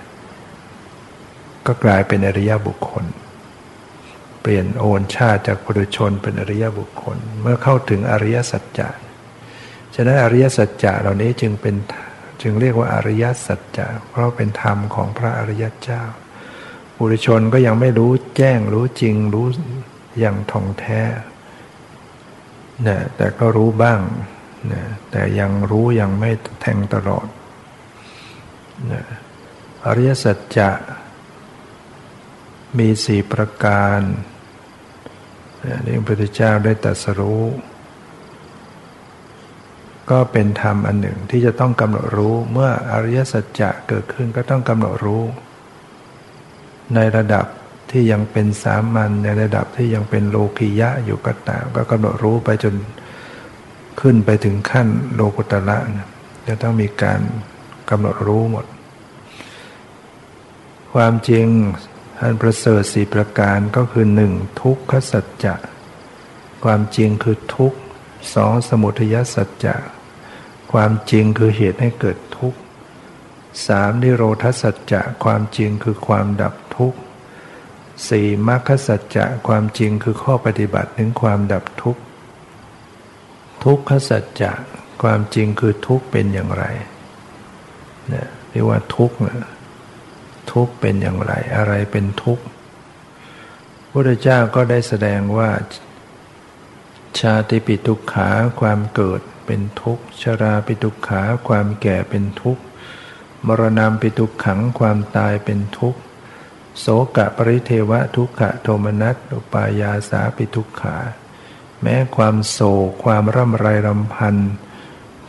[1.65, 3.05] ก็กลายเป็นอริยบุคคล
[4.41, 8.89] เปลี่ยนโอนชาติจากปุถุชนเป็นอริยบุคคล เมื่อเข้าถึงอริยสัจจะ
[9.95, 11.75] ฉะนั้นอริยสัจจะเหล่านี้จึงเป็น
[12.41, 16.03] จึงเรียกว่าอริยสัจจะเพราะเป็นธรรมของพระอริยเจ้า
[16.97, 19.47] บุรุชนก็ยังไม่รู้แจ้งรู้จริงรู้
[20.19, 21.01] อย่างท่องแท้
[22.87, 23.99] นะแต่ก็รู้บ้าง
[24.71, 27.27] นะแต่ยังรู้ยังไม่แทงตลอด
[29.85, 30.69] อริยสัจจะ
[32.77, 33.99] มีสี่ประการ
[35.85, 37.43] นี่พระพุทธเจ้าได้ตรัสรู้
[40.11, 45.23] ก็เป็นธรรมอันหนึ่งที่จะต้องกำหนดรู้เมื่ออริยสัจจะเกิดขึ้นก็ต้องกำหนดรู้
[46.95, 47.45] ในระดับ
[47.91, 52.75] ที่ยังเป็นสามัญในระดับที่ยังเป็นโลกิยะอยู่ก็ตามก็กำหนดรู้ไปจน
[54.01, 56.09] ขึ้นไปถึงขั้นโลกุตระนะ
[56.47, 57.19] จะต้องมีการ
[57.89, 58.65] กำหนดรู้หมด
[60.93, 61.45] ความจริง
[62.21, 65.55] อันประเสริฐสี่ประการก็คือหนึ่งทุกขสัจจะ
[66.63, 67.73] ความจริงคือทุก
[68.33, 69.75] สองสมุทัยสัจจะ
[70.71, 72.59] ความจริงคือเหตุให้เกิดทุกข์
[73.67, 76.99] สามนิโรธสัจจะความจริงคือความดับทุกข์
[78.09, 82.01] สี่มรรคสัจจะความจริงคือข้อปฏิบัติถึงความดับทุกข์
[83.63, 84.51] ทุกขสัจจะ
[85.03, 86.63] ความจริงคือทุกข์เป็นอย่างไร
[88.09, 89.17] เนี่ยเรียกว่าทุกข์
[90.51, 92.43] ทุกข์เป็นอย่างไร อะไรเป็นทุกข์
[93.91, 95.49] พระเจ้าก็ได้แสดงว่า
[97.19, 102.63] ชาติปิทุกขาความเกิดเป็นทุกข์ชราปิทุกขาความแก่เป็นทุกข์
[103.47, 105.99] มรณะปิทุกขังความตายเป็นทุกข์
[106.79, 110.97] โสกะปริเทวะทุกขะโทมนัสอุปายาสาปิทุกขา
[111.81, 114.35] แม้ความโศกความร่ำไรรำพัน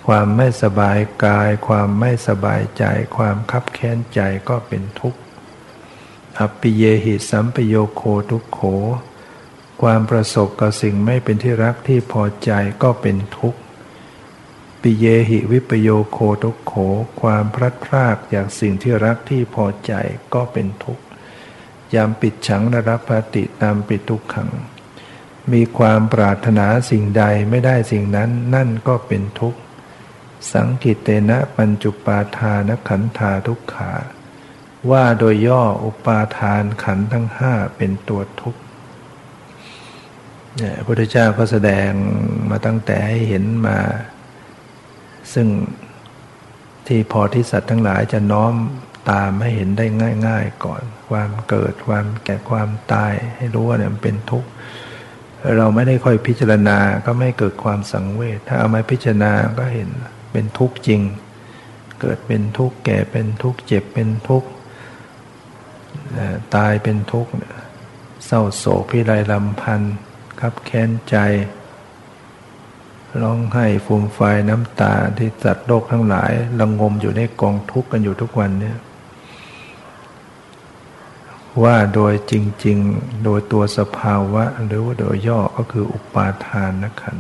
[0.06, 2.84] ความไม่สบายกาย ความไม่สบายใจ
[3.16, 5.20] ความคับแค้นใจก็เป็นทุกข์
[6.38, 8.61] อปิเยหิสัมปโยโคทุกโข
[9.82, 12.51] ความประสบกับสิ่งไม่เป็นที่รักที่พอใจ
[12.82, 13.61] ก็เป็นทุกข์
[14.82, 16.74] ปิเยหิวิปโยโคทุกโข
[17.20, 19.92] ความพลัดพรากจากสิ่งที่รักที่พอใจ
[20.34, 21.05] ก็เป็นทุกข์
[21.94, 24.51] ยามปิดฉังนรปติตามปิดทุกขัง
[25.53, 29.61] มีความปรารถนาสิ่งใดไม่ได้สิ่งนั้นนั่นก็เป็นทุกข์
[30.53, 33.93] สังกิตเตนะปัญจุปาทานขันธาทุกขา
[34.91, 38.61] ว่าโดยย่ออุปาทานขันทั้งห้าเป็นตัวทุกข์
[40.57, 41.91] เนี่ยพระพุทธเจ้าก็แสดง
[42.51, 43.78] มาตั้งแต่ให้เห็นมา
[45.32, 45.49] ซึ่ง
[46.86, 48.55] ที่พอที่สัตว์ทั้งหลายจะน้อม
[49.11, 49.86] ตามให้เห็นได้
[50.26, 54.49] ง่าย ๆ ก่อน ความเกิดความแก่ความตายให้รู้ว่าเนี่ยมันเป็นทุกข์
[55.59, 59.91] เราไม่ได้ค่อยพิจารณาก็ไม่เกิดความสังเวชถ้าเอามาพิจารณาก็เห็น
[60.33, 61.01] เป็นทุกข์จริง
[62.01, 64.49] เกิดเป็นทุกข์แก่เป็นทุกข์เจ็บเป็นทุกข์
[66.55, 67.31] ตายเป็นทุกข์
[68.26, 69.95] เศร้าโศกพิไรลำพันธ์
[70.41, 71.16] คับแค้นใจ
[73.22, 78.78] ร้องไห้ฟูมไฟน้ำตาที่จัดโลกทั้งหลายระงมอยู่ในกองทุกข์กันอยู่ทุกวันเนี่ย
[81.62, 87.16] ว่าโดยจริง ๆ โดยตัวสภาวะ หรือว่าโดยย่อก็คืออุปาทานนะขัน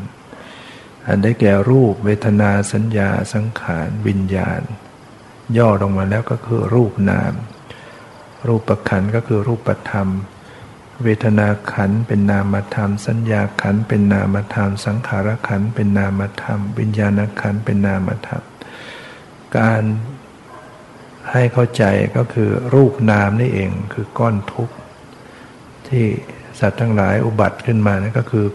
[1.10, 4.62] อันได้แก่รูปเวทนาสัญญาสังขารวิญญาณ
[5.56, 7.32] ย่อลงมาแล้วก็คือรูปนาม
[8.48, 10.08] รูปขันก็คือรูปธรรม
[11.02, 18.42] เวทนาขันเป็นนามธรรม สัญญาขันเป็นนามธรรม สังขารขันเป็นนามธรรม วิญญาณขันเป็นนามธรรม
[19.58, 19.82] การ
[21.32, 21.84] ให้เข้าใจ
[22.16, 24.74] ก็คือรูปนามนี่เองคือก้อนทุกข์
[25.88, 26.06] ที่
[26.60, 28.46] สัตว์ทั้งหลายอุบัติขึ้นมานั่นก็คือ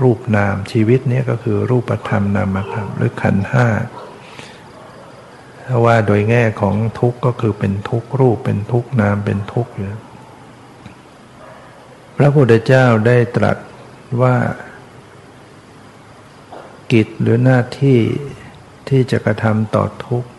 [0.00, 3.68] รูปนามชีวิตนี้ก็คือรูปธรรมนามธรรมหรือขันห้า
[5.66, 9.92] ถ้าว่าโดยแง่ของทุกข์ก็คือเป็นทุกข์รูปเป็นทุกข์นามเป็นทุกข์อยู่
[12.16, 13.56] พระพุทธเจ้าได้ตรัส
[14.22, 14.36] ว่า
[16.92, 17.98] กิจหรือหน้าที่
[18.88, 20.30] ที่จะกระทำต่อทุกข์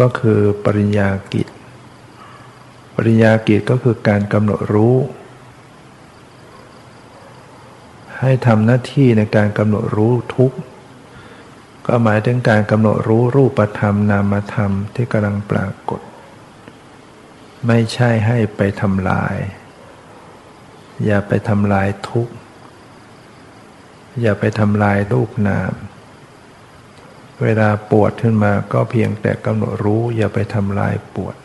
[0.00, 1.48] ก็คือปริญญากิจ
[2.94, 4.96] ปริญญากิจก็คือการกำหนดรู้
[8.20, 10.52] ให้ทำหน้าที่ในการกำหนดรู้ทุก
[11.86, 16.00] ก็หมายถึงการกำหนดรู้รูปธรรมนามธรรมที่กำลังปรากฏ
[17.66, 19.36] ไม่ใช่ให้ไปทำลาย
[21.04, 22.28] อย่าไปทำลายทุก
[24.20, 25.72] อย่าไปทำลายรูปนาม
[27.42, 31.36] เวลาปวดขึ้นมาก็เพียงแต่กำหนดรู้ อย่าไปทำลายปวด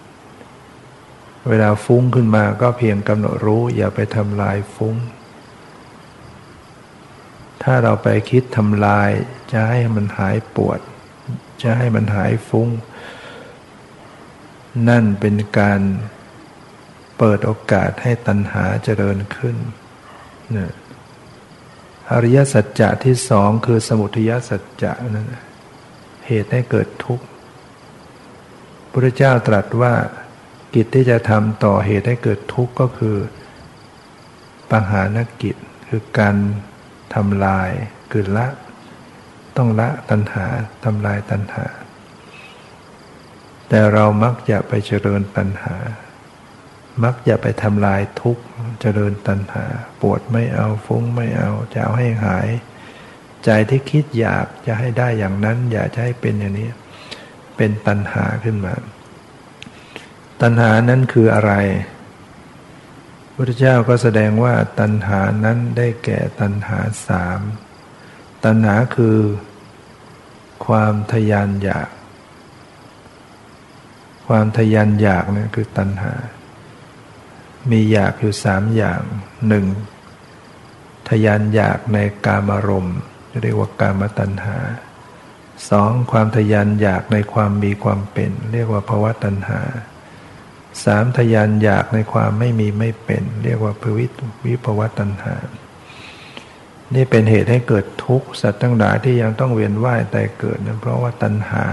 [1.47, 4.95] เวลาฟุ้งขึ้นมาก็เพียงกำหนดรู้ อย่าไปทำลายฟุ้ง
[7.63, 9.09] ถ้าเราไปคิดทำลาย
[9.51, 10.79] จะให้มันหายปวด
[11.63, 12.69] จะให้มันหายฟุ้ง
[14.89, 15.79] นั่นเป็นการ
[17.17, 19.55] เปิดโอกาสให้ตัณหาเจริญขึ้น
[20.51, 20.71] เนี่ย
[22.11, 25.43] อริยสัจจะที่สองคือสมุทัยสัจจะนั่นแหละ
[26.27, 27.25] เหตุให้เกิดทุกข์
[28.91, 29.93] พระเจ้าตรัสว่า
[30.75, 33.17] กิจที่จะทำต่อเหตุให้เกิดทุกข์ก็คือ
[34.71, 35.55] ปัญหานกิจ
[35.87, 36.35] คือการ
[37.15, 37.69] ทำลาย
[38.11, 38.47] คือละ
[39.57, 40.45] ต้องละตัณหา
[40.83, 41.65] ทำลายตัณหา
[43.69, 45.75] แต่เรามักจะไปเจริญตัณหา
[47.03, 48.43] มักจะไปทำลายทุกข์
[48.81, 49.65] เจริญตัณหา
[50.01, 52.47] ปวดไม่เอาฟุ้งไม่เอาจะเอาให้หาย
[53.45, 56.69] ใจที่คิดอยากจะให้ได้อย่างนั้น อยากจะให้เป็นอย่างนี้
[57.57, 58.73] เป็นตัณหาขึ้นมา
[60.41, 61.53] ตัณหานั้นคืออะไร
[63.41, 67.39] พระเจ้าก็แสดงว่าตัณหานั้นได้แก่ตัณหาสาม
[68.45, 69.17] ตัณหาคือ
[70.65, 71.89] ความทยานอยาก
[74.27, 76.13] ความทยานอยากนั่คือตัณหา
[77.69, 79.01] มีอยากอยู่สามอย่าง
[79.47, 79.65] หนึ่ง
[81.09, 82.99] ทยานอยากในกามารมณ์
[83.41, 84.57] เรียกว่ากามตัณหา
[85.69, 89.61] สองความทยานอยากในความมีความเป็น เรียกว่าภาวะตัณหา
[90.83, 94.05] สามทยานอยากในความไม่มีไม่เป็น เรียกว่าภวิ
[94.45, 95.35] วิภวตัณหา
[96.95, 101.65] นี่เป็นเหตุให้เกิดทุกข์สัตว์ทั้งหลายที่ยังต้องเวียนว่ายตายเกิดนะเพราะว่าตัณหา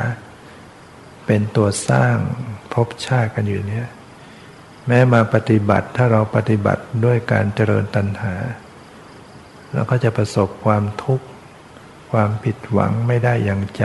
[1.27, 2.17] เป็นตัวสร้าง
[2.73, 3.87] ภพชาติกันอยู่เนี่ย
[4.87, 8.35] แม้มาปฏิบัติถ้าเราปฏิบัติด้วยการเจริญตัณหา
[9.73, 11.27] เราก็จะประสบความทุกข์
[12.13, 13.85] ความผิดหวังไม่ได้อย่างใจ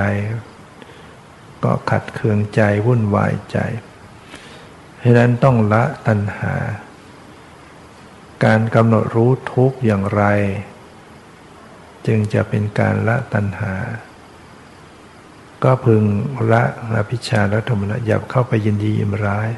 [1.63, 3.57] ก็ขัดเคืองใจวุ่นวายใจ
[5.03, 6.53] เพราะนั้นต้องละตัณหา
[8.45, 10.23] การกำหนดรู้ทุกอย่างไร
[12.07, 13.73] จึงจะเป็นการละตัณหา
[15.63, 16.03] ก็พึง
[16.51, 19.49] ละอภิชาและธรรมะอย่าเข้าไปยินดียิมร้าย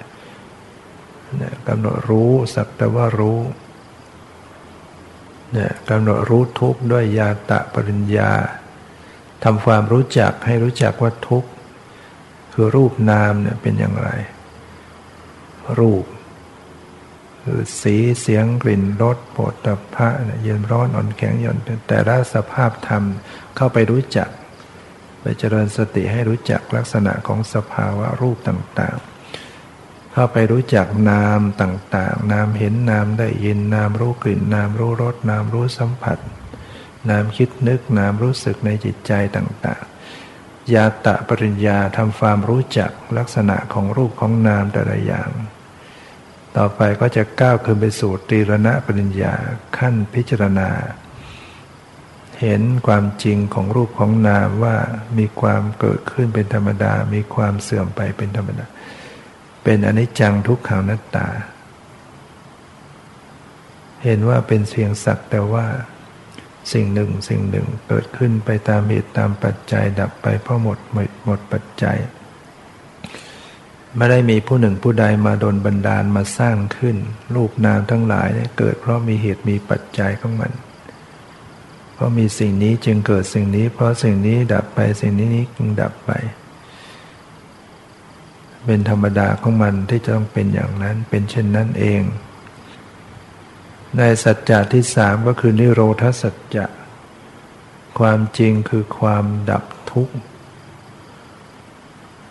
[1.68, 3.40] กำหนดรู้สักแต่ว่ารู้
[5.52, 8.32] เนี่ยกำหนดรู้ทุกข์ด้วยญาตะปริญญา
[9.44, 11.50] ทำความรู้จักให้รู้จักว่าทุกข์
[12.54, 14.12] คือรูปนามเนี่ยเป็นอย่างไร
[15.80, 16.06] รูป
[17.44, 20.08] คือสีเสียงกลิ่นรสโผฏฐัพพะ
[20.44, 21.58] เย็นร้อนอ่อนแข็งหย่อน
[21.88, 23.04] แต่ละสภาพธรรม
[23.56, 24.30] เข้าไปรู้จัก
[25.22, 36.18] ไปเจริญสติให้รู้จักลักษณะของสภาวะรูปต่างๆ เข้าไปรู้จักนามต่างๆ นามเห็นนามได้ยินนามรู้กลิ่น นามรู้รสนามรู้สัมผัส
[37.10, 39.95] นามคิดนึกนามรู้สึกในจิตใจต่างๆ
[40.74, 45.30] ยาตะปริญญาทำความรู้จักลักษณะของรูปของนามแต่ละอย่าง
[46.58, 49.36] ต่อไปก็จะก้าวขึ้นไปสู่ตีรณะปริญญา
[49.78, 50.70] ขั้นพิจารณา
[52.42, 54.76] เห็นความจริงของรูปของนามว่า
[55.18, 58.66] มีความเกิดขึ้นเป็นธรรมดา มีความเสื่อมไปเป็นธรรมดา
[59.64, 61.28] เป็นอนิจจังทุกขังนัตตา
[64.04, 65.66] เห็นว่าเป็นเสียงสักแต่ว่า
[66.74, 71.98] สิ่งหนึ่งสิ่งหนึ่งเกิดขึ้นไปตามเหตุตามปัจจัยดับไปเพราะหมดหมดหมดปัจจัย
[73.98, 76.98] ไม่ได้มีผู้หนึ่งผู้ใดมาโดนบันดาลมาสร้างขึ้น
[77.36, 80.52] รูปนามทั้งหลายเนี่ยเกิดเพราะมีเหตุมีปัจจัยของมัน
[81.94, 86.12] เพราะมีสิ่งนี้จึงเกิดสิ่งนี้ เพราะสิ่งนี้ดับไปสิ่งนี้นี้จึงดับไป
[88.66, 92.02] เป็นธรรมดาของมันที่จะต้องเป็นอย่างนั้นเป็นเช่นนั้นเอง
[93.98, 96.66] ในสัจจะที่สามก็คือนิโรธสัจจะ
[98.00, 100.16] ความจริงคือความดับทุกข์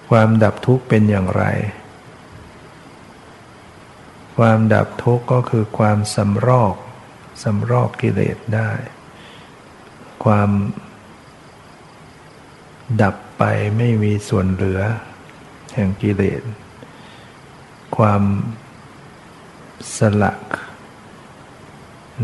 [0.09, 1.45] ความดับทุกข์เป็นอย่างไร
[4.37, 6.75] ความดับทุกข์ก็คือความสำรอก
[7.43, 8.71] สำรอกกิเลสได้
[10.25, 10.51] ความ
[13.03, 13.43] ดับไป
[13.77, 14.81] ไม่มีส่วนเหลือ
[15.75, 16.43] แห่งกิเลส
[17.97, 18.23] ความ
[19.97, 20.39] สลัก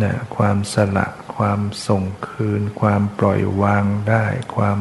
[0.03, 4.24] นะความสละความส่งคืน ความปล่อยวางได้
[4.57, 4.78] ความ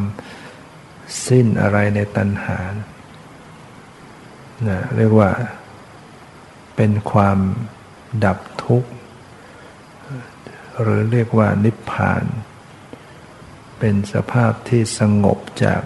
[1.27, 2.59] สิ้นอะไรในตัณหา
[4.67, 5.31] นะเรียกว่า
[6.75, 7.39] เป็นความ
[8.25, 8.91] ดับทุกข์
[10.81, 12.23] หรือเรียกว่านิพพาน
[13.79, 15.81] เป็นสภาพที่สงบจาก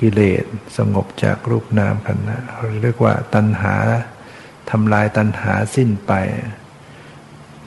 [0.00, 0.44] กิเลส
[0.78, 2.46] สงบจากรูปนามขันธ์
[2.82, 3.76] เรียกว่าตัณหา
[4.70, 6.12] ทำลายตัณหาสิ้นไป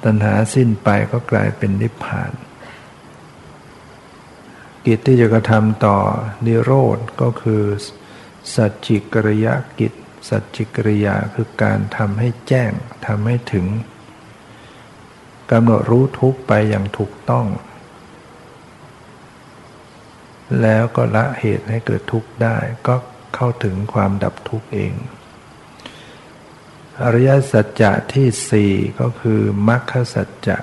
[0.04, 2.32] ตัณหาสิ้นไปก็กลายเป็นนิพพาน
[4.86, 5.98] กิจที่จะกระทำต่อ
[6.46, 7.64] นิโรธก็คือ
[8.56, 9.48] สัจจิกริย
[9.80, 9.94] กิจ
[10.30, 12.72] สัจจิกริยาคือการทำให้แจ้ง
[13.08, 13.66] ทำให้ถึง
[15.52, 17.48] กำหนดรู้ทุกไปอย่างถูกต้อง
[20.62, 22.96] แล้วก็ละเหตุให้เกิดทุกข์ได้ก็
[23.36, 24.94] เข้าถึงความดับทุกข์เอง
[27.04, 30.58] อริยสัจจะที่สี่ก็คือมรรคสัจจะ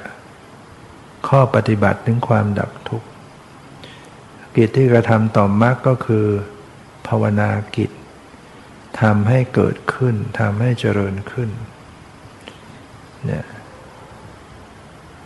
[1.28, 3.08] ข้อปฏิบัติถึงความดับทุกข์
[4.54, 6.26] กิจที่กระทำต่อมรรคก็คือ
[7.06, 7.90] ภาวนากิจ
[9.00, 11.50] ทำให้เกิดขึ้นทำให้เจริญขึ้น
[13.24, 13.46] เนี่ย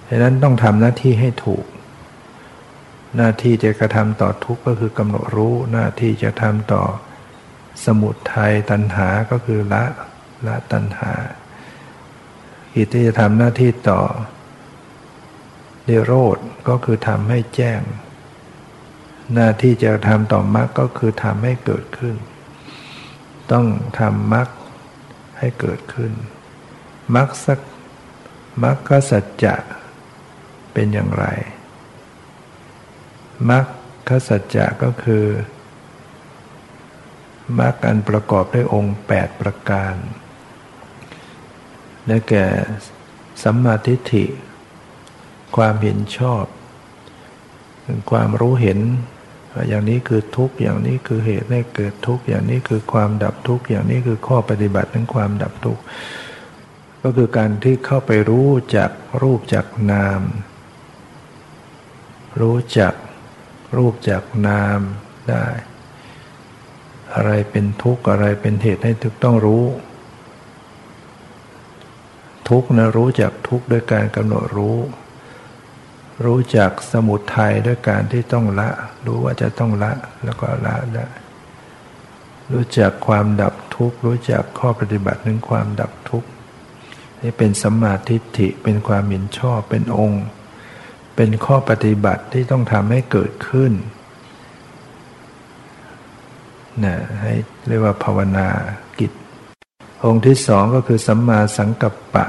[0.09, 1.65] ดังนั้นต้องทำหน้าที่ให้ถูก
[3.17, 6.83] หน้าที่จะกระทำต่อทุกข์ก็คือกำหนดรู้ หน้าที่จะทำต่อ
[7.85, 9.85] สมุทัยตัณหาก็คือละ
[10.47, 11.15] ละตัณหา
[12.75, 14.03] กิจที่จะทำหน้าที่ต่อ
[15.89, 17.81] นิโรธก็คือทำให้แจ้ง
[19.35, 22.17] หน้าที่จะทำต่อมรรคก็คือทำให้เกิดขึ้น
[23.53, 23.67] ต้อง
[23.99, 24.49] ทำมรรค
[25.39, 26.13] ให้เกิดขึ้น
[27.15, 27.61] มรรคสัก
[28.63, 29.57] มรรคสัจจะ
[30.73, 31.27] เป็นอย่างไร
[33.51, 33.61] มรร
[34.09, 35.27] คสัจจะก็คือ
[37.61, 39.95] มรรคอันประกอบด้วยองค์ 8 ประการ
[42.09, 42.47] ได้แก่
[43.43, 44.25] สัมมาทิฏฐิ
[45.57, 46.45] ความเห็นชอบ
[48.11, 48.79] ความรู้เห็น
[49.69, 55.83] อย่างนี้คือทุกข์อย่างนี้คือเหตุให้เกิดทุกข์อย่างนี้คือความดับทุกข์อย่างนี้คือข้อปฏิบัติถึงความดับทุกข์
[57.03, 58.91] ก็คือการที่เข้าไปรู้จัก
[59.23, 60.23] รูปจักนาม
[62.41, 62.95] รู้จัก
[63.77, 64.81] รูปจักนาม
[65.29, 65.47] ได้
[67.15, 69.65] อะไรเป็นทุกข์อะไรเป็นเหตุให้ทุกต้องรู้
[72.49, 74.79] ทุกนะรู้จักทุกด้วยการกำหนดรู้
[76.25, 78.69] รู้จักสมุทัยด้วยการที่ต้องละ
[79.07, 79.93] รู้ว่าจะต้องละ
[80.25, 81.07] แล้วก็ละได้
[82.53, 86.29] รู้จักความดับทุกข์ รู้จักข้อปฏิบัติถึงความดับทุกข์
[87.23, 90.25] นี่เป็นสัมมาทิฏฐิเป็นความเห็นชอบเป็นองค์
[91.17, 93.73] เป็นข้อปฏิบัติที่ต้องทำให้เกิดขึ้น
[96.85, 97.35] นะให้
[97.69, 98.49] เรียกว่าภาวนา
[99.01, 99.13] กิจ
[100.05, 102.27] องค์ที่สองก็คือสัมมาสังกัปปะ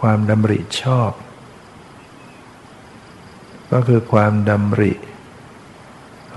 [0.00, 1.12] ความดำริชอบ
[3.72, 4.92] ก็คือความดำริ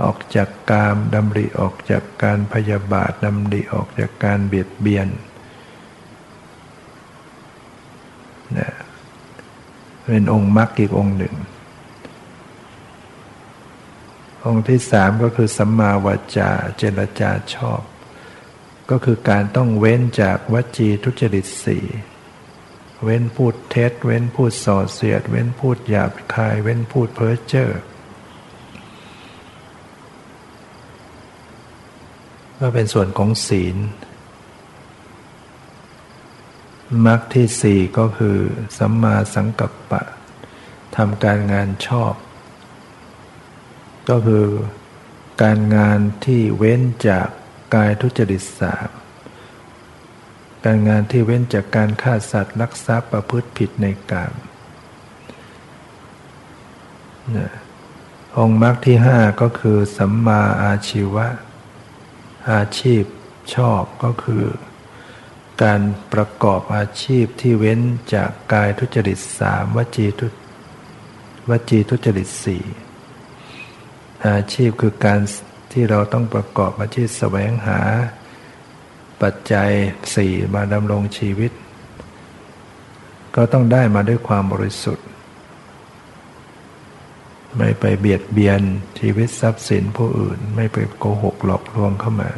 [0.01, 5.07] ออกจากกามดำริออกจากการพยาบาทดำริออกจากการเบียดเบียน
[8.57, 8.71] นะ
[10.05, 11.35] เป็นองค์มรรคอีกองค์หนึ่ง
[14.45, 17.81] องค์ที่สามก็คือสัมมาวาจาเจรจาชอบ
[18.89, 21.85] ก็คือการต้องเว้นจากวจีทุจริตสี่
[23.03, 27.71] เว้นพูดเท็จ เว้นพูดส่อเสียด เว้นพูดหยาบคาย เว้นพูดเพ้อเจ้อ
[32.59, 33.77] ก็เป็นส่วนของศีล
[37.05, 38.37] มรรคที่สี่ก็คือ
[38.77, 40.01] สัมมาสังกัปปะ
[40.95, 42.13] ทำการงานชอบ
[44.09, 44.45] ก็คือ
[45.41, 47.27] การงานที่เว้นจาก
[47.75, 48.89] กายทุจริตสาม
[50.65, 54.33] การงานที่เว้นจากการฆ่าสัตว์ลักทรัพย์ประพฤติผิดในกาม
[58.37, 61.27] องค์มรรคที่ห้าก็คือสัมมาอาชีวะ
[62.51, 63.03] อาชีพ
[63.53, 64.45] ชอบก็คือ
[65.63, 65.81] การ
[66.13, 67.79] ประกอบอาชีพที่เว้น
[68.13, 70.27] จากกายทุจริตสามวจีทุ
[71.49, 72.63] วจีทุจริตสี่
[74.27, 75.21] อาชีพคือการ
[75.71, 77.79] ที่เราต้องประกอบอาชีพแสวงหา
[79.21, 79.69] ปัจจัย
[80.15, 81.51] สี่มาดำรงชีวิต
[83.35, 85.07] ก็ต้องได้มาด้วยความบริสุทธิ์
[87.57, 88.61] ไม่ไปเบียดเบียน
[88.99, 92.29] ชีวิตทรัพย์สินผู้อื่น ไม่ไปโกหกหลอกลวงเข้ามา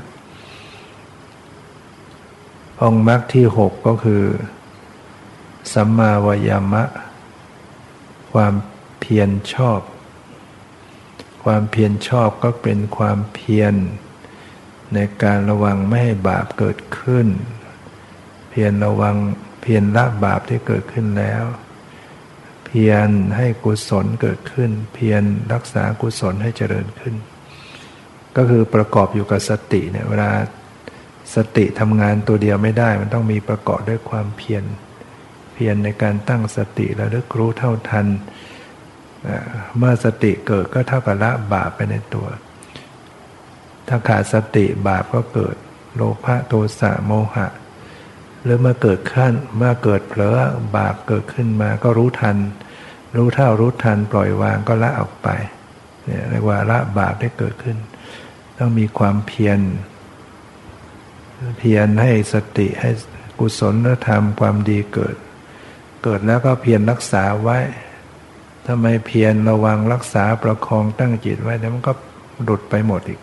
[2.82, 4.24] องค์มรรคที่หกก็คือ
[5.74, 6.84] สัมมาวายามะ
[8.34, 8.54] ความ
[9.00, 9.80] เพียรชอบ
[11.44, 13.74] ความเพียรชอบก็เป็นความเพียร
[14.94, 17.28] ในการระวังไม่ให้บาปเกิดขึ้น
[18.50, 19.16] เพียรระวัง
[19.62, 21.44] เพียรละบาปที่เกิดขึ้นแล้ว
[22.66, 25.24] เพียรให้กุศลเกิดขึ้น เพียร
[25.54, 27.16] รักษากุศลให้เจริญขึ้น
[28.36, 30.32] ก็คือประกอบอยู่กับสติเนี่ยเวลา
[31.36, 34.64] สติทำงานตัวเดียวไม่ได้ มันต้องมีประกอบด้วยความเพียร
[35.54, 38.08] เพียรในการตั้งสติระลึกรู้เท่าทัน
[39.78, 42.28] เมื่อสติเกิดก็เท่ากับละบาปไปในตัว
[43.88, 45.56] ถ้าขาดสติบาปก็เกิด
[45.96, 47.48] โลภะโทสะโมหะ
[48.44, 50.38] หรือเมื่อเกิดขั้นเมื่อเกิดเผลอ
[50.78, 52.38] บาปเกิดขึ้นมาก็รู้ทัน
[53.16, 55.30] รู้เท่ารู้ทันปล่อยวางก็ละออกไป
[56.06, 57.78] เนี่ยเรียกว่าละบาปได้เกิดขึ้น
[58.58, 59.60] ต้องมีความเพียร
[61.58, 62.90] เพียรให้สติให้
[63.40, 63.76] กุศล
[64.08, 65.16] ธรรมความดีเกิด
[66.04, 67.60] เกิดแล้วก็เพียรรักษาไว้
[68.68, 71.94] ทำไมเพียรระวังรักษาประคองตั้งจิตไว้แล้วมันก็
[72.44, 73.20] หลุดไปหมดอีก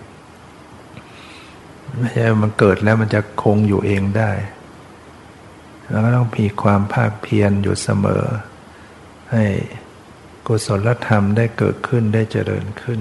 [1.99, 4.31] ไม่ใช่มันเกิดแล้วมันจะคงอยู่เองได้
[5.89, 8.25] แล้วก็ต้องมีความภาคเพียรอยู่เสมอ
[9.33, 9.45] ให้
[10.47, 13.01] กุศลธรรมได้เกิดขึ้นได้เจริญขึ้น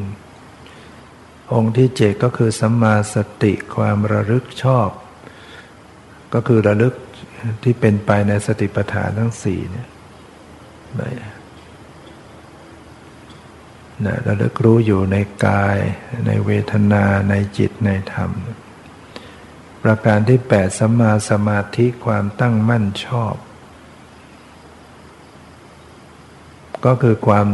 [1.54, 4.90] องค์ที่เจ็ดก็คือสัมมาสติความระลึกชอบ
[6.34, 6.94] ก็คือระลึก
[7.64, 9.88] ที่เป็นไปในสติปัฏฐานทั้งสี่เนี่ย
[14.06, 15.78] นะระลึกรู้อยู่ในกาย
[16.26, 18.32] ในเวทนาในจิตในธรรม
[19.84, 23.36] ประการที่แปดสัมมาสมาธิความตั้งมั่นชอบ
[26.86, 27.48] ก็คือความ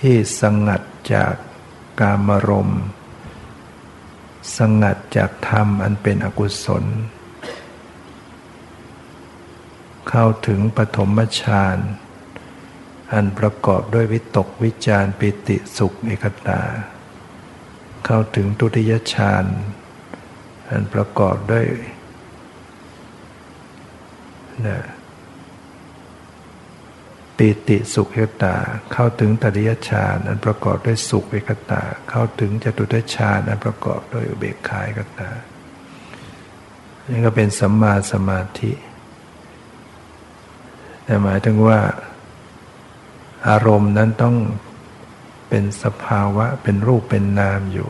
[0.00, 0.82] ที่สงัด
[1.14, 1.34] จาก
[2.00, 2.70] กามรม
[4.56, 6.84] สงัดจากธรรมอันเป็นอกุศล
[10.08, 11.78] เข้าถึงปฐมฌาน
[13.12, 16.60] อันประกอบด้วยวิตกวิจารปิติสุขเอกตา
[18.04, 19.44] เข้าถึงตุติยฌาน
[20.70, 21.66] อันประกอบด้วย
[24.66, 24.78] นะ
[27.36, 28.56] ปิติสุขเอกตา
[28.92, 35.30] เข้าถึงตติยฌานอันประกอบด้วยสุขเอกตา เข้าถึงจตุตฌานอันประกอบด้วยอุเบกขาเอกตา
[37.10, 38.72] นี่ก็เป็นสัมมาสมาธิ
[41.04, 41.80] แต่หมายถึงว่า
[43.48, 44.36] อารมณ์นั้นต้อง
[45.48, 47.88] เป็นสภาวะเป็นรูปเป็นนามอยู่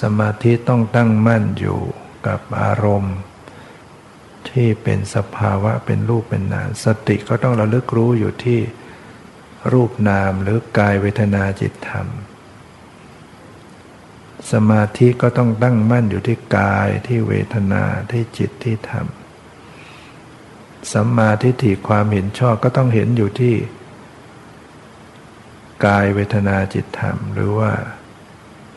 [0.00, 1.80] สมาธิต้องตั้งมั่นอยู่
[2.26, 3.16] กับอารมณ์
[4.48, 8.60] ที่เป็นสภาวะเป็นรูปเป็นนาม สติก็ต้องระลึกรู้อยู่ที่
[9.72, 12.06] รูปนามหรือกายเวทนาจิตธรรม
[14.52, 19.06] สมาธิก็ต้องตั้งมั่นอยู่ที่กายที่เวทนาที่จิตที่ธรรม
[20.92, 23.54] สัมมาทิฏฐิความเห็นชอบก็ต้องเห็นอยู่ที่
[25.84, 27.72] กายเวทนาจิตธรรม หรือว่า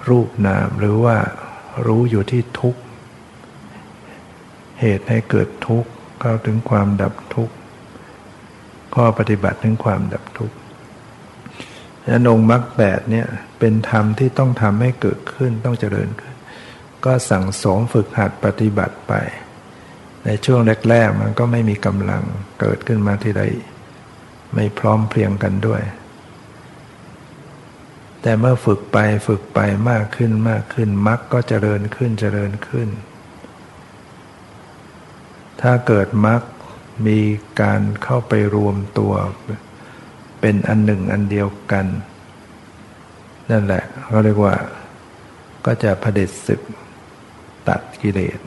[0.10, 1.18] รูปนามหรือว่า
[1.86, 2.82] รู้อยู่ที่ทุกข์
[4.82, 5.90] เหตุให้เกิดทุกข์
[6.20, 7.56] เข้าถึงความดับทุกข์
[8.96, 10.56] ข้อปฏิบัติถึงความดับทุกข์
[12.08, 13.28] นั้นองค์มรรคแปดเนี่ย
[13.60, 16.36] เป็นธรรมที่ต้องทำให้เกิดขึ้นต้องเจริญขึ้น
[17.06, 19.14] ก็สั่งสมฝึกหัดปฏิบัติไป
[20.26, 20.60] ในช่วง
[20.90, 22.24] แรกๆมันก็ไม่มีกำลัง
[22.60, 23.44] เกิดขึ้นมาที่ใด
[24.54, 25.82] ไม่พร้อมเพรียงกันด้วย
[28.22, 28.98] แต่เมื่อฝึกไป
[29.28, 29.60] ฝึกไป
[29.90, 32.90] มากขึ้นมากขึ้นมรรคก็เจริญขึ้นเจริญขึ้น
[35.62, 36.42] ถ้าเกิดมรรค
[37.08, 37.20] มี
[37.62, 39.14] การเข้าไปรวมตัว
[40.42, 41.86] เป็นอันหนึ่งอันเดียวกัน
[43.52, 44.56] นั่นแหละเขาเรียกว่า
[45.66, 46.62] ก็จะผด็จศึก
[47.68, 48.40] ตัดกิเลส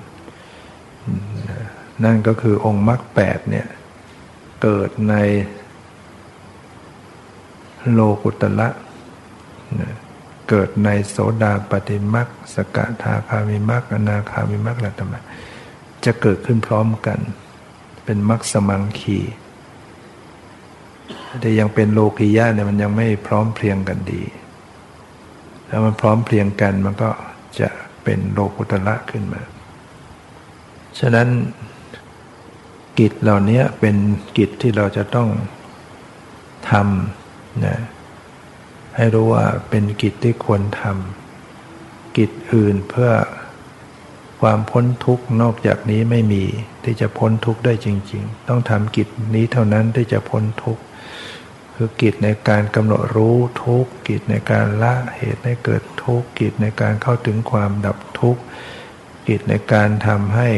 [2.04, 3.66] นั่นก็คือองค์มรรคแปดเนี่ย
[4.62, 5.14] เกิดใน
[7.92, 8.68] โลกุตละ
[10.48, 15.14] เกิดในโสดาปฏิมรรคสกทาคามิมรรคอนาคามิมรรคละธรรม
[16.04, 17.18] จะเกิดขึ้นพร้อมกัน
[18.04, 19.18] เป็นมรรคสมังคี
[21.40, 24.22] แต่ยังเป็นโลกิยะเนี่ยมันยังไม่พร้อมเพรียงกันดี
[25.68, 27.10] ถ้ามันพร้อมเพรียงกันมันก็
[27.60, 27.68] จะ
[28.04, 29.40] เป็นโลกุตละขึ้นมา
[31.00, 31.28] ฉะนั้น
[32.98, 33.96] กิจเหล่านี้เป็น
[34.38, 35.28] กิจที่เราจะต้อง
[36.70, 37.78] ทำนะ
[38.96, 43.10] ให้รู้ว่าเป็นกิจที่ควรทำกิจอื่นเพื่อ
[44.40, 46.44] ความพ้นทุกข์นอกจากนี้ไม่มี
[46.84, 50.82] ที่จะพ้นทุกข์ได้จริง ๆ ต้องทำกิจนี้เท่านั้นที่จะพ้นทุกข์
[51.74, 58.42] คือกิจในการกำหนดรู้ทุกข์กิจในการละเหตุให้เกิดทุกข์กิจในการเข้าถึงความดับทุกข์
[59.28, 60.48] กิจในการทำให้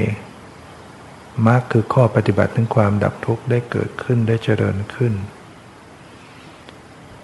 [1.47, 5.15] มรรคคือข้อปฏิบัติถึงความดับทุกข์ได้เกิดขึ้นได้เจริญขึ้น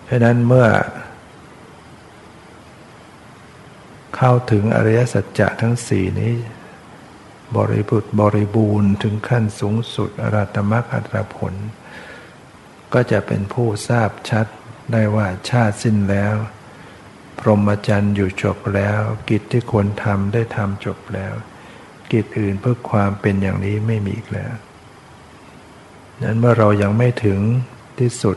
[0.05, 0.69] เพราะนั้นเมื่อ
[4.17, 6.35] เข้าถึงอริยสัจจะทั้งสี่นี้
[7.57, 11.55] บริบุตรบริบูรณ์ถึงขั้นสูงสุดอรัตมรรคอัตรผล
[12.93, 14.47] ก็จะเป็นผู้ทราบชัด
[14.93, 16.37] ได้ว่าชาติสิ้นแล้ว
[17.39, 21.35] พรหมจรรย์อยู่จบแล้ว กิจที่ควรทำได้ทำจบแล้ว
[22.13, 24.53] กิจอื่นเพื่อความเป็นอย่างนี้ไม่มีอีกแล้ว
[26.23, 27.39] นั้นเมื่อเรายังไม่ถึง
[27.99, 28.37] ที่สุด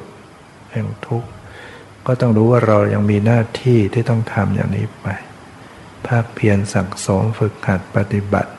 [0.72, 1.30] แห่งทุกข์
[2.06, 5.08] ก็ต้องรู้ว่าเรายังมีหน้าที่ที่ต้องทำอย่างนี้ไป
[6.08, 8.52] ภาคเพียรสั่งสมฝึกหัดปฏิบัติ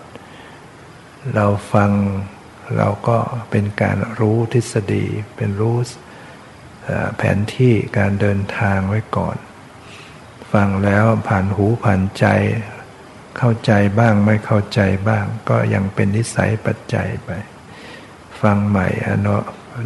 [1.34, 1.90] เราฟัง
[2.76, 3.18] เราก็
[3.50, 5.04] เป็นการรู้ทฤษฎี
[5.36, 5.76] เป็นรู้
[7.16, 9.36] แผนที่การเดินทางไว้ก่อน
[10.52, 12.26] ฟังแล้วผ่านหูผ่านใจ
[13.38, 17.30] เข้าใจบ้างไม่เข้าใจบ้าง ก็ยังเป็นนิสัยปัจจัยไป
[18.42, 19.36] ฟังใหม่อนุ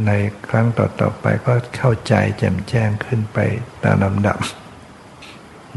[0.06, 0.12] ใน
[0.48, 3.38] ครั้งต่อๆไปก็เข้าใจแจ่มแจ้งขึ้นไป
[3.84, 4.38] ตามลำดับ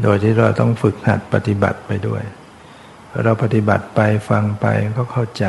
[0.02, 2.22] โดยที่เราต้องฝึกหัดปฏิบัติไปด้วย
[3.24, 4.00] เราปฏิบัติไป
[4.30, 4.66] ฟังไป
[4.98, 5.46] ก็เข้าใจ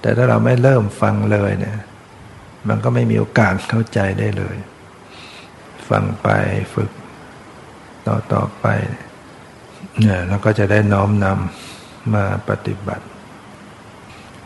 [0.00, 1.78] แต่ถ้าเราไม่เริ่มฟังเลยเนี่ย
[2.68, 4.56] มันก็ไม่มีโอกาสเข้าใจได้เลย
[5.88, 6.28] ฟังไป
[6.74, 6.90] ฝึก
[8.06, 9.07] ต่อต่อไปเนี่ย
[10.02, 13.06] เนี่ยเราก็จะได้น้อมนำมาปฏิบัติ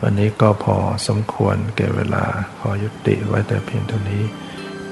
[0.00, 0.76] วันนี้ก็พอ
[1.08, 2.24] สมควรเก่เวลา
[2.58, 4.22] ขอยุติไว้แต่เพียงเท่านี้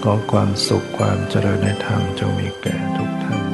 [0.05, 3.50] ก็ความสุขความเจริญในธรรมจงมีแก่ทุกท่าน